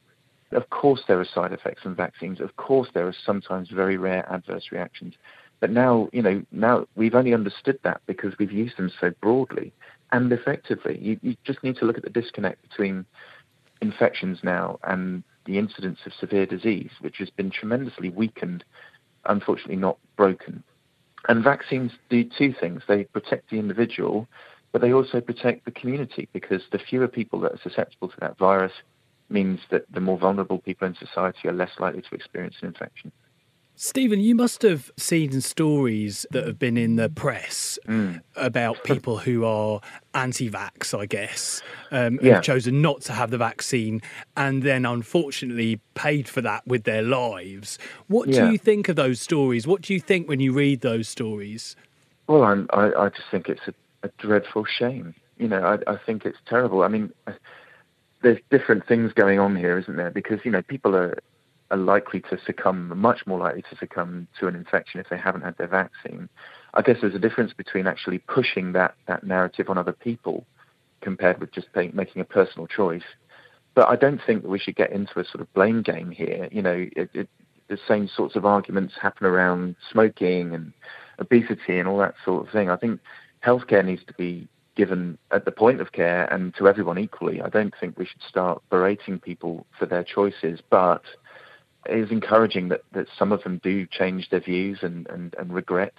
Of 0.52 0.70
course 0.70 1.02
there 1.08 1.20
are 1.20 1.24
side 1.24 1.52
effects 1.52 1.82
from 1.82 1.94
vaccines. 1.94 2.40
Of 2.40 2.56
course 2.56 2.88
there 2.94 3.06
are 3.06 3.14
sometimes 3.24 3.70
very 3.70 3.96
rare 3.96 4.30
adverse 4.32 4.68
reactions. 4.70 5.14
But 5.60 5.70
now, 5.70 6.08
you 6.12 6.22
know, 6.22 6.42
now 6.52 6.86
we've 6.94 7.14
only 7.14 7.32
understood 7.32 7.78
that 7.84 8.02
because 8.06 8.34
we've 8.38 8.52
used 8.52 8.76
them 8.76 8.92
so 9.00 9.10
broadly 9.20 9.72
and 10.14 10.32
effectively. 10.32 10.96
You, 11.00 11.18
you 11.22 11.36
just 11.44 11.62
need 11.64 11.76
to 11.78 11.84
look 11.84 11.96
at 11.96 12.04
the 12.04 12.10
disconnect 12.10 12.62
between 12.62 13.04
infections 13.82 14.38
now 14.44 14.78
and 14.84 15.24
the 15.44 15.58
incidence 15.58 15.98
of 16.06 16.12
severe 16.14 16.46
disease, 16.46 16.90
which 17.00 17.16
has 17.18 17.30
been 17.30 17.50
tremendously 17.50 18.10
weakened, 18.10 18.64
unfortunately 19.26 19.74
not 19.76 19.98
broken. 20.16 20.62
And 21.28 21.42
vaccines 21.42 21.90
do 22.10 22.22
two 22.38 22.54
things. 22.58 22.82
They 22.86 23.04
protect 23.04 23.50
the 23.50 23.58
individual, 23.58 24.28
but 24.70 24.80
they 24.80 24.92
also 24.92 25.20
protect 25.20 25.64
the 25.64 25.72
community 25.72 26.28
because 26.32 26.62
the 26.70 26.78
fewer 26.78 27.08
people 27.08 27.40
that 27.40 27.52
are 27.52 27.60
susceptible 27.62 28.08
to 28.08 28.16
that 28.20 28.38
virus 28.38 28.72
means 29.28 29.58
that 29.72 29.84
the 29.92 30.00
more 30.00 30.18
vulnerable 30.18 30.58
people 30.58 30.86
in 30.86 30.94
society 30.94 31.48
are 31.48 31.52
less 31.52 31.72
likely 31.80 32.02
to 32.02 32.14
experience 32.14 32.54
an 32.62 32.68
infection. 32.68 33.10
Stephen, 33.76 34.20
you 34.20 34.36
must 34.36 34.62
have 34.62 34.92
seen 34.96 35.40
stories 35.40 36.24
that 36.30 36.46
have 36.46 36.60
been 36.60 36.76
in 36.76 36.94
the 36.94 37.08
press 37.08 37.76
mm. 37.88 38.20
about 38.36 38.84
people 38.84 39.18
who 39.18 39.44
are 39.44 39.80
anti 40.14 40.48
vax, 40.48 40.96
I 40.96 41.06
guess, 41.06 41.60
um, 41.90 42.20
yeah. 42.22 42.34
who've 42.34 42.44
chosen 42.44 42.80
not 42.80 43.00
to 43.02 43.12
have 43.12 43.32
the 43.32 43.38
vaccine 43.38 44.00
and 44.36 44.62
then 44.62 44.86
unfortunately 44.86 45.80
paid 45.94 46.28
for 46.28 46.40
that 46.42 46.64
with 46.68 46.84
their 46.84 47.02
lives. 47.02 47.78
What 48.06 48.28
yeah. 48.28 48.46
do 48.46 48.52
you 48.52 48.58
think 48.58 48.88
of 48.88 48.94
those 48.94 49.20
stories? 49.20 49.66
What 49.66 49.82
do 49.82 49.92
you 49.92 50.00
think 50.00 50.28
when 50.28 50.38
you 50.38 50.52
read 50.52 50.82
those 50.82 51.08
stories? 51.08 51.74
Well, 52.28 52.44
I'm, 52.44 52.68
i 52.72 52.92
I, 52.92 53.08
just 53.08 53.28
think 53.30 53.48
it's 53.48 53.66
a, 53.66 53.74
a 54.04 54.10
dreadful 54.18 54.66
shame. 54.66 55.14
You 55.36 55.48
know, 55.48 55.62
I, 55.62 55.92
I 55.92 55.98
think 56.06 56.24
it's 56.24 56.38
terrible. 56.46 56.84
I 56.84 56.88
mean, 56.88 57.12
there's 58.22 58.38
different 58.50 58.86
things 58.86 59.12
going 59.12 59.40
on 59.40 59.56
here, 59.56 59.76
isn't 59.78 59.96
there? 59.96 60.12
Because, 60.12 60.38
you 60.44 60.52
know, 60.52 60.62
people 60.62 60.94
are 60.94 61.18
are 61.74 61.78
likely 61.78 62.20
to 62.20 62.38
succumb, 62.46 62.92
much 62.96 63.26
more 63.26 63.40
likely 63.40 63.62
to 63.62 63.76
succumb 63.76 64.28
to 64.38 64.46
an 64.46 64.54
infection 64.54 65.00
if 65.00 65.08
they 65.08 65.18
haven't 65.18 65.42
had 65.42 65.56
their 65.58 65.66
vaccine. 65.66 66.28
I 66.74 66.82
guess 66.82 66.98
there's 67.00 67.16
a 67.16 67.18
difference 67.18 67.52
between 67.52 67.88
actually 67.88 68.18
pushing 68.18 68.72
that, 68.72 68.94
that 69.08 69.24
narrative 69.24 69.68
on 69.68 69.76
other 69.76 69.92
people 69.92 70.46
compared 71.00 71.40
with 71.40 71.52
just 71.52 71.72
pay, 71.72 71.90
making 71.92 72.22
a 72.22 72.24
personal 72.24 72.68
choice. 72.68 73.02
But 73.74 73.88
I 73.88 73.96
don't 73.96 74.20
think 74.24 74.42
that 74.42 74.48
we 74.48 74.60
should 74.60 74.76
get 74.76 74.92
into 74.92 75.18
a 75.18 75.24
sort 75.24 75.40
of 75.40 75.52
blame 75.52 75.82
game 75.82 76.12
here. 76.12 76.48
You 76.52 76.62
know, 76.62 76.86
it, 76.94 77.10
it, 77.12 77.28
the 77.68 77.78
same 77.88 78.08
sorts 78.08 78.36
of 78.36 78.46
arguments 78.46 78.94
happen 79.00 79.26
around 79.26 79.74
smoking 79.90 80.54
and 80.54 80.72
obesity 81.18 81.80
and 81.80 81.88
all 81.88 81.98
that 81.98 82.14
sort 82.24 82.46
of 82.46 82.52
thing. 82.52 82.70
I 82.70 82.76
think 82.76 83.00
healthcare 83.44 83.84
needs 83.84 84.04
to 84.06 84.14
be 84.14 84.46
given 84.76 85.18
at 85.32 85.44
the 85.44 85.50
point 85.50 85.80
of 85.80 85.90
care 85.90 86.32
and 86.32 86.54
to 86.56 86.68
everyone 86.68 86.98
equally. 86.98 87.42
I 87.42 87.48
don't 87.48 87.74
think 87.80 87.98
we 87.98 88.06
should 88.06 88.22
start 88.28 88.62
berating 88.70 89.18
people 89.18 89.66
for 89.76 89.86
their 89.86 90.04
choices, 90.04 90.60
but 90.70 91.02
is 91.88 92.10
encouraging 92.10 92.68
that, 92.68 92.82
that 92.92 93.06
some 93.18 93.32
of 93.32 93.42
them 93.42 93.60
do 93.62 93.86
change 93.86 94.30
their 94.30 94.40
views 94.40 94.78
and, 94.82 95.06
and, 95.08 95.34
and 95.38 95.52
regret 95.52 95.94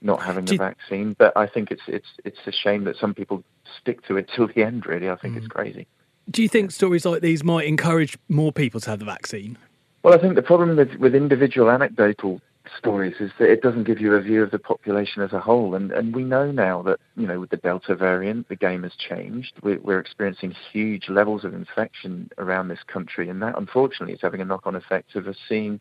not 0.00 0.22
having 0.22 0.44
the 0.44 0.56
vaccine. 0.56 1.14
But 1.18 1.36
I 1.36 1.46
think 1.46 1.70
it's 1.70 1.82
it's 1.88 2.08
it's 2.24 2.38
a 2.46 2.52
shame 2.52 2.84
that 2.84 2.96
some 2.96 3.14
people 3.14 3.42
stick 3.80 4.06
to 4.06 4.16
it 4.16 4.30
till 4.34 4.46
the 4.46 4.62
end. 4.62 4.86
Really, 4.86 5.08
I 5.08 5.16
think 5.16 5.34
mm. 5.34 5.38
it's 5.38 5.48
crazy. 5.48 5.86
Do 6.30 6.42
you 6.42 6.48
think 6.48 6.70
stories 6.70 7.06
like 7.06 7.22
these 7.22 7.42
might 7.42 7.66
encourage 7.66 8.18
more 8.28 8.52
people 8.52 8.80
to 8.80 8.90
have 8.90 8.98
the 8.98 9.04
vaccine? 9.04 9.56
Well, 10.02 10.14
I 10.14 10.18
think 10.18 10.34
the 10.34 10.42
problem 10.42 10.76
with, 10.76 10.94
with 10.96 11.14
individual 11.14 11.70
anecdotal 11.70 12.40
stories 12.76 13.14
is 13.20 13.30
that 13.38 13.50
it 13.50 13.62
doesn't 13.62 13.84
give 13.84 14.00
you 14.00 14.14
a 14.14 14.20
view 14.20 14.42
of 14.42 14.50
the 14.50 14.58
population 14.58 15.22
as 15.22 15.32
a 15.32 15.40
whole. 15.40 15.74
And, 15.74 15.92
and 15.92 16.14
we 16.14 16.24
know 16.24 16.50
now 16.50 16.82
that, 16.82 16.98
you 17.16 17.26
know, 17.26 17.40
with 17.40 17.50
the 17.50 17.56
Delta 17.56 17.94
variant, 17.94 18.48
the 18.48 18.56
game 18.56 18.82
has 18.82 18.92
changed. 18.96 19.54
We're, 19.62 19.80
we're 19.80 20.00
experiencing 20.00 20.54
huge 20.72 21.08
levels 21.08 21.44
of 21.44 21.54
infection 21.54 22.30
around 22.38 22.68
this 22.68 22.82
country. 22.86 23.28
And 23.28 23.40
that, 23.42 23.56
unfortunately, 23.56 24.14
is 24.14 24.20
having 24.20 24.40
a 24.40 24.44
knock 24.44 24.66
on 24.66 24.74
effect 24.74 25.16
of 25.16 25.26
us 25.26 25.36
seeing 25.48 25.80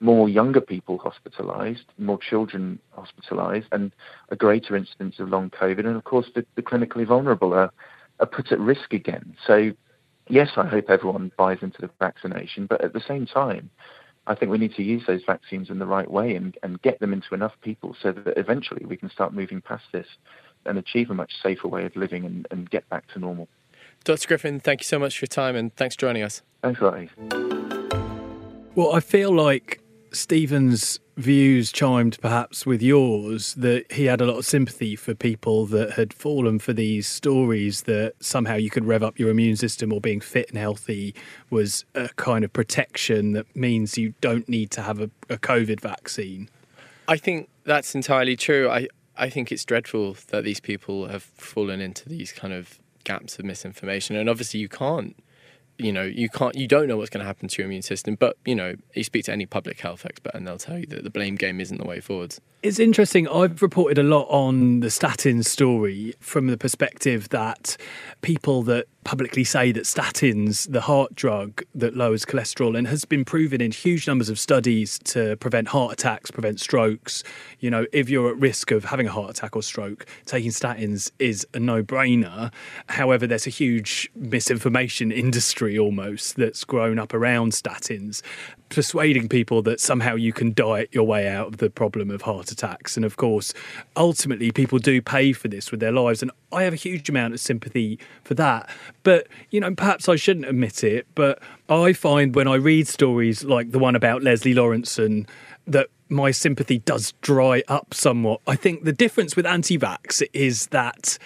more 0.00 0.28
younger 0.28 0.60
people 0.60 0.98
hospitalized, 0.98 1.84
more 1.98 2.18
children 2.18 2.78
hospitalized, 2.90 3.66
and 3.72 3.92
a 4.30 4.36
greater 4.36 4.74
incidence 4.74 5.18
of 5.18 5.28
long 5.28 5.50
COVID. 5.50 5.80
And 5.80 5.96
of 5.96 6.04
course, 6.04 6.26
the, 6.34 6.44
the 6.56 6.62
clinically 6.62 7.06
vulnerable 7.06 7.52
are, 7.52 7.70
are 8.18 8.26
put 8.26 8.50
at 8.50 8.60
risk 8.60 8.92
again. 8.92 9.36
So, 9.46 9.72
yes, 10.28 10.50
I 10.56 10.66
hope 10.66 10.88
everyone 10.88 11.32
buys 11.36 11.58
into 11.60 11.82
the 11.82 11.90
vaccination, 11.98 12.66
but 12.66 12.82
at 12.82 12.94
the 12.94 13.02
same 13.06 13.26
time, 13.26 13.70
I 14.30 14.36
think 14.36 14.52
we 14.52 14.58
need 14.58 14.76
to 14.76 14.84
use 14.84 15.02
those 15.08 15.22
vaccines 15.26 15.70
in 15.70 15.80
the 15.80 15.86
right 15.86 16.08
way 16.08 16.36
and, 16.36 16.56
and 16.62 16.80
get 16.82 17.00
them 17.00 17.12
into 17.12 17.34
enough 17.34 17.52
people 17.62 17.96
so 18.00 18.12
that 18.12 18.38
eventually 18.38 18.86
we 18.86 18.96
can 18.96 19.10
start 19.10 19.34
moving 19.34 19.60
past 19.60 19.82
this 19.90 20.06
and 20.64 20.78
achieve 20.78 21.10
a 21.10 21.14
much 21.14 21.32
safer 21.42 21.66
way 21.66 21.84
of 21.84 21.96
living 21.96 22.24
and, 22.24 22.46
and 22.52 22.70
get 22.70 22.88
back 22.88 23.08
to 23.08 23.18
normal. 23.18 23.48
Dr. 24.04 24.28
Griffin, 24.28 24.60
thank 24.60 24.82
you 24.82 24.84
so 24.84 25.00
much 25.00 25.18
for 25.18 25.24
your 25.24 25.30
time 25.30 25.56
and 25.56 25.74
thanks 25.74 25.96
for 25.96 26.02
joining 26.02 26.22
us. 26.22 26.42
Thanks 26.62 26.80
a 26.80 26.84
lot, 26.84 27.08
Well, 28.76 28.94
I 28.94 29.00
feel 29.00 29.32
like 29.32 29.80
Stephen's 30.12 31.00
views 31.20 31.70
chimed 31.70 32.18
perhaps 32.20 32.66
with 32.66 32.82
yours 32.82 33.54
that 33.54 33.90
he 33.92 34.06
had 34.06 34.20
a 34.20 34.26
lot 34.26 34.38
of 34.38 34.44
sympathy 34.44 34.96
for 34.96 35.14
people 35.14 35.66
that 35.66 35.92
had 35.92 36.12
fallen 36.12 36.58
for 36.58 36.72
these 36.72 37.06
stories 37.06 37.82
that 37.82 38.14
somehow 38.20 38.54
you 38.54 38.70
could 38.70 38.84
rev 38.84 39.02
up 39.02 39.18
your 39.18 39.30
immune 39.30 39.56
system 39.56 39.92
or 39.92 40.00
being 40.00 40.20
fit 40.20 40.48
and 40.48 40.58
healthy 40.58 41.14
was 41.50 41.84
a 41.94 42.08
kind 42.16 42.44
of 42.44 42.52
protection 42.52 43.32
that 43.32 43.54
means 43.54 43.98
you 43.98 44.14
don't 44.20 44.48
need 44.48 44.70
to 44.70 44.82
have 44.82 45.00
a, 45.00 45.10
a 45.28 45.36
COVID 45.36 45.80
vaccine. 45.80 46.48
I 47.06 47.16
think 47.16 47.48
that's 47.64 47.94
entirely 47.94 48.36
true. 48.36 48.70
I, 48.70 48.88
I 49.16 49.28
think 49.28 49.52
it's 49.52 49.64
dreadful 49.64 50.16
that 50.28 50.44
these 50.44 50.60
people 50.60 51.08
have 51.08 51.22
fallen 51.22 51.80
into 51.80 52.08
these 52.08 52.32
kind 52.32 52.52
of 52.52 52.78
gaps 53.04 53.38
of 53.38 53.44
misinformation. 53.44 54.16
And 54.16 54.28
obviously, 54.28 54.60
you 54.60 54.68
can't 54.68 55.16
you 55.80 55.92
know 55.92 56.02
you 56.02 56.28
can't 56.28 56.54
you 56.54 56.66
don't 56.66 56.88
know 56.88 56.96
what's 56.96 57.10
going 57.10 57.20
to 57.20 57.26
happen 57.26 57.48
to 57.48 57.62
your 57.62 57.66
immune 57.66 57.82
system 57.82 58.14
but 58.14 58.36
you 58.44 58.54
know 58.54 58.74
you 58.94 59.04
speak 59.04 59.24
to 59.24 59.32
any 59.32 59.46
public 59.46 59.80
health 59.80 60.04
expert 60.04 60.34
and 60.34 60.46
they'll 60.46 60.58
tell 60.58 60.78
you 60.78 60.86
that 60.86 61.04
the 61.04 61.10
blame 61.10 61.36
game 61.36 61.60
isn't 61.60 61.78
the 61.78 61.86
way 61.86 62.00
forwards 62.00 62.40
it's 62.62 62.78
interesting 62.78 63.26
i've 63.28 63.62
reported 63.62 63.98
a 63.98 64.02
lot 64.02 64.26
on 64.28 64.80
the 64.80 64.90
statin 64.90 65.42
story 65.42 66.14
from 66.20 66.46
the 66.48 66.58
perspective 66.58 67.28
that 67.30 67.76
people 68.20 68.62
that 68.62 68.86
publicly 69.04 69.44
say 69.44 69.72
that 69.72 69.84
statins, 69.84 70.70
the 70.70 70.82
heart 70.82 71.14
drug 71.14 71.62
that 71.74 71.96
lowers 71.96 72.24
cholesterol, 72.24 72.76
and 72.76 72.86
has 72.86 73.04
been 73.04 73.24
proven 73.24 73.60
in 73.60 73.70
huge 73.70 74.06
numbers 74.06 74.28
of 74.28 74.38
studies 74.38 74.98
to 75.00 75.36
prevent 75.36 75.68
heart 75.68 75.92
attacks, 75.92 76.30
prevent 76.30 76.60
strokes. 76.60 77.22
You 77.60 77.70
know, 77.70 77.86
if 77.92 78.10
you're 78.10 78.30
at 78.30 78.36
risk 78.36 78.70
of 78.70 78.84
having 78.84 79.06
a 79.06 79.12
heart 79.12 79.30
attack 79.30 79.56
or 79.56 79.62
stroke, 79.62 80.06
taking 80.26 80.50
statins 80.50 81.10
is 81.18 81.46
a 81.54 81.60
no 81.60 81.82
brainer. 81.82 82.52
However, 82.88 83.26
there's 83.26 83.46
a 83.46 83.50
huge 83.50 84.10
misinformation 84.14 85.10
industry 85.24 85.78
almost 85.78 86.36
that's 86.36 86.64
grown 86.64 86.98
up 86.98 87.14
around 87.14 87.52
statins 87.52 88.22
persuading 88.68 89.28
people 89.28 89.62
that 89.62 89.80
somehow 89.80 90.14
you 90.14 90.32
can 90.32 90.52
diet 90.52 90.88
your 90.92 91.02
way 91.02 91.26
out 91.26 91.48
of 91.48 91.56
the 91.56 91.68
problem 91.68 92.08
of 92.08 92.22
heart 92.22 92.49
attacks. 92.50 92.96
And 92.96 93.04
of 93.04 93.16
course, 93.16 93.52
ultimately, 93.96 94.50
people 94.50 94.78
do 94.78 95.00
pay 95.00 95.32
for 95.32 95.48
this 95.48 95.70
with 95.70 95.80
their 95.80 95.92
lives. 95.92 96.22
And 96.22 96.30
I 96.52 96.62
have 96.62 96.72
a 96.72 96.76
huge 96.76 97.08
amount 97.08 97.34
of 97.34 97.40
sympathy 97.40 97.98
for 98.24 98.34
that. 98.34 98.68
But, 99.02 99.28
you 99.50 99.60
know, 99.60 99.74
perhaps 99.74 100.08
I 100.08 100.16
shouldn't 100.16 100.46
admit 100.46 100.84
it, 100.84 101.06
but 101.14 101.40
I 101.68 101.92
find 101.92 102.34
when 102.34 102.48
I 102.48 102.56
read 102.56 102.88
stories 102.88 103.44
like 103.44 103.70
the 103.72 103.78
one 103.78 103.96
about 103.96 104.22
Leslie 104.22 104.54
Lawrenson 104.54 105.28
that 105.66 105.88
my 106.08 106.30
sympathy 106.30 106.78
does 106.80 107.14
dry 107.20 107.62
up 107.68 107.94
somewhat. 107.94 108.40
I 108.46 108.56
think 108.56 108.84
the 108.84 108.92
difference 108.92 109.36
with 109.36 109.46
anti 109.46 109.78
vax 109.78 110.22
is 110.32 110.66
that 110.68 111.18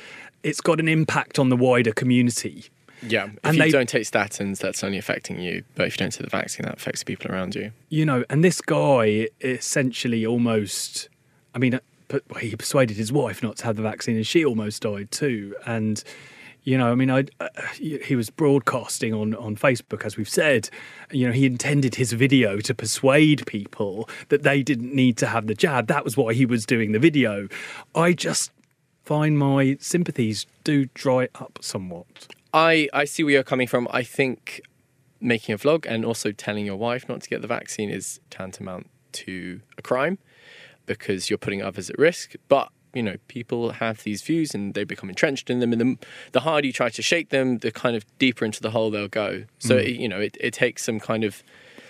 it's 0.43 0.61
got 0.61 0.79
an 0.79 0.89
impact 0.89 1.39
on 1.39 1.49
the 1.49 1.57
wider 1.57 1.93
community. 1.93 2.67
Yeah, 3.07 3.25
if 3.27 3.39
and 3.45 3.57
you 3.57 3.63
they, 3.63 3.71
don't 3.71 3.89
take 3.89 4.05
statins, 4.05 4.59
that's 4.59 4.83
only 4.83 4.99
affecting 4.99 5.39
you. 5.41 5.65
But 5.75 5.87
if 5.87 5.95
you 5.95 5.99
don't 5.99 6.11
take 6.11 6.25
the 6.25 6.31
vaccine, 6.31 6.65
that 6.65 6.77
affects 6.77 7.03
people 7.05 7.31
around 7.31 7.55
you. 7.55 7.73
You 7.89 8.07
know, 8.07 8.25
and 8.31 8.43
this 8.43 8.61
guy 8.61 9.29
essentially 9.41 10.25
almost, 10.25 11.09
I 11.55 11.59
mean, 11.59 11.79
he 12.41 12.57
persuaded 12.57 12.97
his 12.97 13.13
wife 13.13 13.43
not 13.43 13.57
to 13.59 13.65
have 13.65 13.77
the 13.77 13.83
vaccine, 13.83 14.17
and 14.17 14.27
she 14.27 14.45
almost 14.45 14.83
died 14.83 15.11
too. 15.11 15.55
And 15.67 16.03
you 16.65 16.79
know, 16.79 16.91
I 16.91 16.95
mean, 16.95 17.11
I, 17.11 17.25
uh, 17.41 17.49
he 17.79 18.17
was 18.17 18.31
broadcasting 18.31 19.13
on, 19.13 19.35
on 19.35 19.55
Facebook, 19.55 20.05
as 20.07 20.17
we've 20.17 20.29
said. 20.29 20.71
You 21.11 21.27
know, 21.27 21.33
he 21.33 21.45
intended 21.45 21.97
his 21.97 22.13
video 22.13 22.59
to 22.61 22.75
persuade 22.75 23.47
people 23.47 24.09
that 24.31 24.45
they 24.45 24.63
didn't 24.63 24.95
need 24.95 25.19
to 25.19 25.27
have 25.27 25.47
the 25.47 25.55
jab. 25.55 25.89
That 25.89 26.05
was 26.05 26.17
why 26.17 26.33
he 26.33 26.47
was 26.47 26.65
doing 26.65 26.93
the 26.93 26.99
video. 26.99 27.49
I 27.95 28.15
just 28.15 28.51
find 29.05 29.39
my 29.39 29.77
sympathies 29.79 30.47
do 30.65 30.87
dry 30.95 31.29
up 31.35 31.59
somewhat. 31.61 32.29
I, 32.55 32.89
I 32.95 33.05
see 33.05 33.25
where 33.25 33.35
you're 33.35 33.43
coming 33.43 33.67
from. 33.67 33.87
I 33.91 34.03
think 34.03 34.63
making 35.21 35.55
a 35.55 35.59
vlog 35.59 35.85
and 35.87 36.03
also 36.03 36.33
telling 36.33 36.65
your 36.65 36.77
wife 36.77 37.09
not 37.11 37.21
to 37.23 37.29
get 37.29 37.43
the 37.43 37.49
vaccine 37.49 37.91
is 37.91 38.21
tantamount 38.31 38.89
to 39.13 39.61
a 39.77 39.83
crime 39.83 40.19
because 40.87 41.31
you're 41.31 41.39
putting 41.39 41.63
others 41.63 41.91
at 41.91 41.99
risk. 41.99 42.35
But 42.49 42.71
you 42.95 43.03
know, 43.03 43.17
people 43.29 43.73
have 43.73 44.05
these 44.05 44.23
views 44.23 44.55
and 44.55 44.75
they 44.75 44.85
become 44.85 45.09
entrenched 45.09 45.51
in 45.51 45.59
them. 45.59 45.73
And 45.73 45.81
the, 45.81 46.07
the 46.33 46.41
harder 46.41 46.69
you 46.69 46.73
try 46.73 46.91
to 46.91 47.03
shake 47.03 47.31
them, 47.31 47.59
the 47.59 47.73
kind 47.73 47.97
of 47.97 48.05
deeper 48.19 48.45
into 48.45 48.63
the 48.63 48.71
hole 48.71 48.91
they'll 48.91 49.09
go. 49.09 49.45
So, 49.59 49.77
mm. 49.77 49.85
it, 49.85 50.01
you 50.01 50.09
know, 50.09 50.21
it, 50.21 50.37
it 50.41 50.55
takes 50.55 50.85
some 50.85 51.01
kind 51.01 51.25
of 51.25 51.43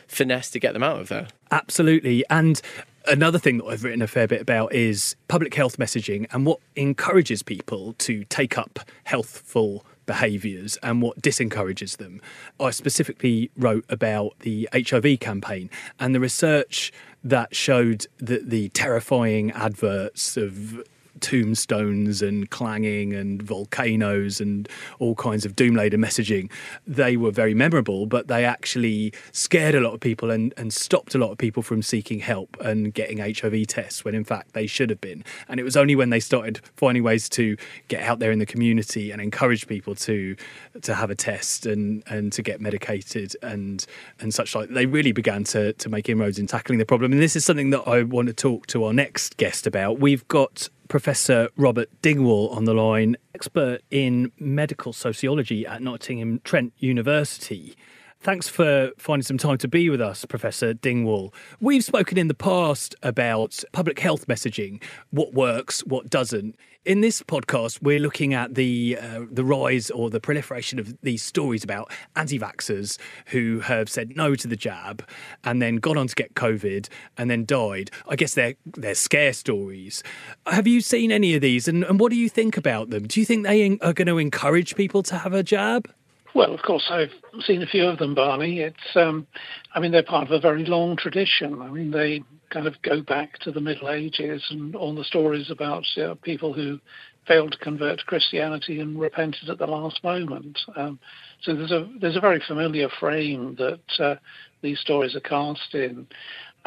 finesse 0.08 0.50
to 0.52 0.58
get 0.58 0.72
them 0.72 0.82
out 0.82 1.00
of 1.00 1.08
there. 1.08 1.28
Absolutely. 1.50 2.24
And 2.30 2.60
Another 3.06 3.38
thing 3.38 3.58
that 3.58 3.66
I've 3.66 3.84
written 3.84 4.00
a 4.00 4.06
fair 4.06 4.26
bit 4.26 4.40
about 4.40 4.72
is 4.72 5.14
public 5.28 5.54
health 5.54 5.76
messaging 5.76 6.26
and 6.32 6.46
what 6.46 6.58
encourages 6.74 7.42
people 7.42 7.92
to 7.98 8.24
take 8.24 8.56
up 8.56 8.78
healthful 9.04 9.84
behaviours 10.06 10.78
and 10.82 11.02
what 11.02 11.20
disencourages 11.20 11.98
them. 11.98 12.22
I 12.58 12.70
specifically 12.70 13.50
wrote 13.58 13.84
about 13.90 14.38
the 14.38 14.70
HIV 14.72 15.20
campaign 15.20 15.68
and 16.00 16.14
the 16.14 16.20
research 16.20 16.92
that 17.24 17.56
showed 17.56 18.06
that 18.18 18.50
the 18.50 18.68
terrifying 18.70 19.50
adverts 19.52 20.36
of 20.36 20.82
tombstones 21.20 22.22
and 22.22 22.50
clanging 22.50 23.12
and 23.12 23.42
volcanoes 23.42 24.40
and 24.40 24.68
all 24.98 25.14
kinds 25.14 25.44
of 25.44 25.56
doom 25.56 25.74
laden 25.74 26.00
messaging, 26.00 26.50
they 26.86 27.16
were 27.16 27.30
very 27.30 27.54
memorable, 27.54 28.06
but 28.06 28.28
they 28.28 28.44
actually 28.44 29.12
scared 29.32 29.74
a 29.74 29.80
lot 29.80 29.94
of 29.94 30.00
people 30.00 30.30
and, 30.30 30.52
and 30.56 30.72
stopped 30.72 31.14
a 31.14 31.18
lot 31.18 31.30
of 31.30 31.38
people 31.38 31.62
from 31.62 31.82
seeking 31.82 32.20
help 32.20 32.56
and 32.60 32.94
getting 32.94 33.18
HIV 33.18 33.66
tests 33.66 34.04
when 34.04 34.14
in 34.14 34.24
fact 34.24 34.52
they 34.52 34.66
should 34.66 34.90
have 34.90 35.00
been. 35.00 35.24
And 35.48 35.60
it 35.60 35.64
was 35.64 35.76
only 35.76 35.94
when 35.94 36.10
they 36.10 36.20
started 36.20 36.60
finding 36.76 37.02
ways 37.02 37.28
to 37.30 37.56
get 37.88 38.02
out 38.02 38.18
there 38.18 38.32
in 38.32 38.38
the 38.38 38.46
community 38.46 39.10
and 39.10 39.20
encourage 39.20 39.66
people 39.66 39.94
to 39.94 40.36
to 40.82 40.94
have 40.94 41.10
a 41.10 41.14
test 41.14 41.66
and, 41.66 42.02
and 42.08 42.32
to 42.32 42.42
get 42.42 42.60
medicated 42.60 43.36
and 43.42 43.86
and 44.20 44.34
such 44.34 44.54
like 44.54 44.70
they 44.70 44.86
really 44.86 45.12
began 45.12 45.44
to, 45.44 45.72
to 45.74 45.88
make 45.88 46.08
inroads 46.08 46.38
in 46.38 46.46
tackling 46.46 46.78
the 46.78 46.84
problem. 46.84 47.12
And 47.12 47.20
this 47.20 47.36
is 47.36 47.44
something 47.44 47.70
that 47.70 47.82
I 47.86 48.02
want 48.02 48.28
to 48.28 48.34
talk 48.34 48.66
to 48.68 48.84
our 48.84 48.92
next 48.92 49.36
guest 49.36 49.66
about. 49.66 49.98
We've 49.98 50.26
got 50.28 50.68
Professor 50.88 51.48
Robert 51.56 51.88
Dingwall 52.02 52.48
on 52.50 52.64
the 52.64 52.74
line, 52.74 53.16
expert 53.34 53.82
in 53.90 54.32
medical 54.38 54.92
sociology 54.92 55.66
at 55.66 55.82
Nottingham 55.82 56.40
Trent 56.44 56.72
University. 56.78 57.76
Thanks 58.24 58.48
for 58.48 58.90
finding 58.96 59.22
some 59.22 59.36
time 59.36 59.58
to 59.58 59.68
be 59.68 59.90
with 59.90 60.00
us, 60.00 60.24
Professor 60.24 60.72
Dingwall. 60.72 61.34
We've 61.60 61.84
spoken 61.84 62.16
in 62.16 62.28
the 62.28 62.34
past 62.34 62.94
about 63.02 63.62
public 63.72 63.98
health 63.98 64.26
messaging, 64.28 64.82
what 65.10 65.34
works, 65.34 65.80
what 65.80 66.08
doesn't. 66.08 66.56
In 66.86 67.02
this 67.02 67.22
podcast, 67.22 67.82
we're 67.82 67.98
looking 67.98 68.32
at 68.32 68.54
the 68.54 68.96
uh, 68.98 69.26
the 69.30 69.44
rise 69.44 69.90
or 69.90 70.08
the 70.08 70.20
proliferation 70.20 70.78
of 70.78 70.98
these 71.02 71.22
stories 71.22 71.62
about 71.62 71.92
anti-vaxxers 72.16 72.96
who 73.26 73.60
have 73.60 73.90
said 73.90 74.16
no 74.16 74.34
to 74.36 74.48
the 74.48 74.56
jab 74.56 75.06
and 75.44 75.60
then 75.60 75.76
gone 75.76 75.98
on 75.98 76.06
to 76.06 76.14
get 76.14 76.32
COVID 76.32 76.88
and 77.18 77.30
then 77.30 77.44
died. 77.44 77.90
I 78.08 78.16
guess 78.16 78.32
they're 78.32 78.54
they're 78.64 78.94
scare 78.94 79.34
stories. 79.34 80.02
Have 80.46 80.66
you 80.66 80.80
seen 80.80 81.12
any 81.12 81.34
of 81.34 81.42
these, 81.42 81.68
and, 81.68 81.84
and 81.84 82.00
what 82.00 82.08
do 82.08 82.16
you 82.16 82.30
think 82.30 82.56
about 82.56 82.88
them? 82.88 83.06
Do 83.06 83.20
you 83.20 83.26
think 83.26 83.44
they 83.44 83.78
are 83.82 83.92
going 83.92 84.08
to 84.08 84.16
encourage 84.16 84.76
people 84.76 85.02
to 85.02 85.18
have 85.18 85.34
a 85.34 85.42
jab? 85.42 85.90
Well, 86.34 86.52
of 86.52 86.62
course, 86.62 86.86
I've 86.90 87.12
seen 87.42 87.62
a 87.62 87.66
few 87.66 87.86
of 87.86 87.98
them, 87.98 88.14
Barney. 88.14 88.58
It's, 88.60 88.96
um, 88.96 89.26
I 89.72 89.78
mean, 89.78 89.92
they're 89.92 90.02
part 90.02 90.26
of 90.26 90.32
a 90.32 90.40
very 90.40 90.64
long 90.64 90.96
tradition. 90.96 91.62
I 91.62 91.68
mean, 91.70 91.92
they 91.92 92.24
kind 92.50 92.66
of 92.66 92.80
go 92.82 93.02
back 93.02 93.38
to 93.40 93.52
the 93.52 93.60
Middle 93.60 93.88
Ages 93.88 94.44
and 94.50 94.74
all 94.74 94.94
the 94.94 95.04
stories 95.04 95.50
about 95.50 95.84
uh, 95.96 96.14
people 96.22 96.52
who 96.52 96.80
failed 97.26 97.52
to 97.52 97.58
convert 97.58 98.00
to 98.00 98.04
Christianity 98.04 98.80
and 98.80 98.98
repented 99.00 99.48
at 99.48 99.58
the 99.58 99.66
last 99.66 100.02
moment. 100.02 100.58
Um, 100.76 100.98
so 101.42 101.54
there's 101.54 101.70
a 101.72 101.88
there's 102.00 102.16
a 102.16 102.20
very 102.20 102.42
familiar 102.46 102.88
frame 103.00 103.56
that 103.58 104.04
uh, 104.04 104.16
these 104.60 104.80
stories 104.80 105.14
are 105.14 105.20
cast 105.20 105.72
in. 105.74 106.06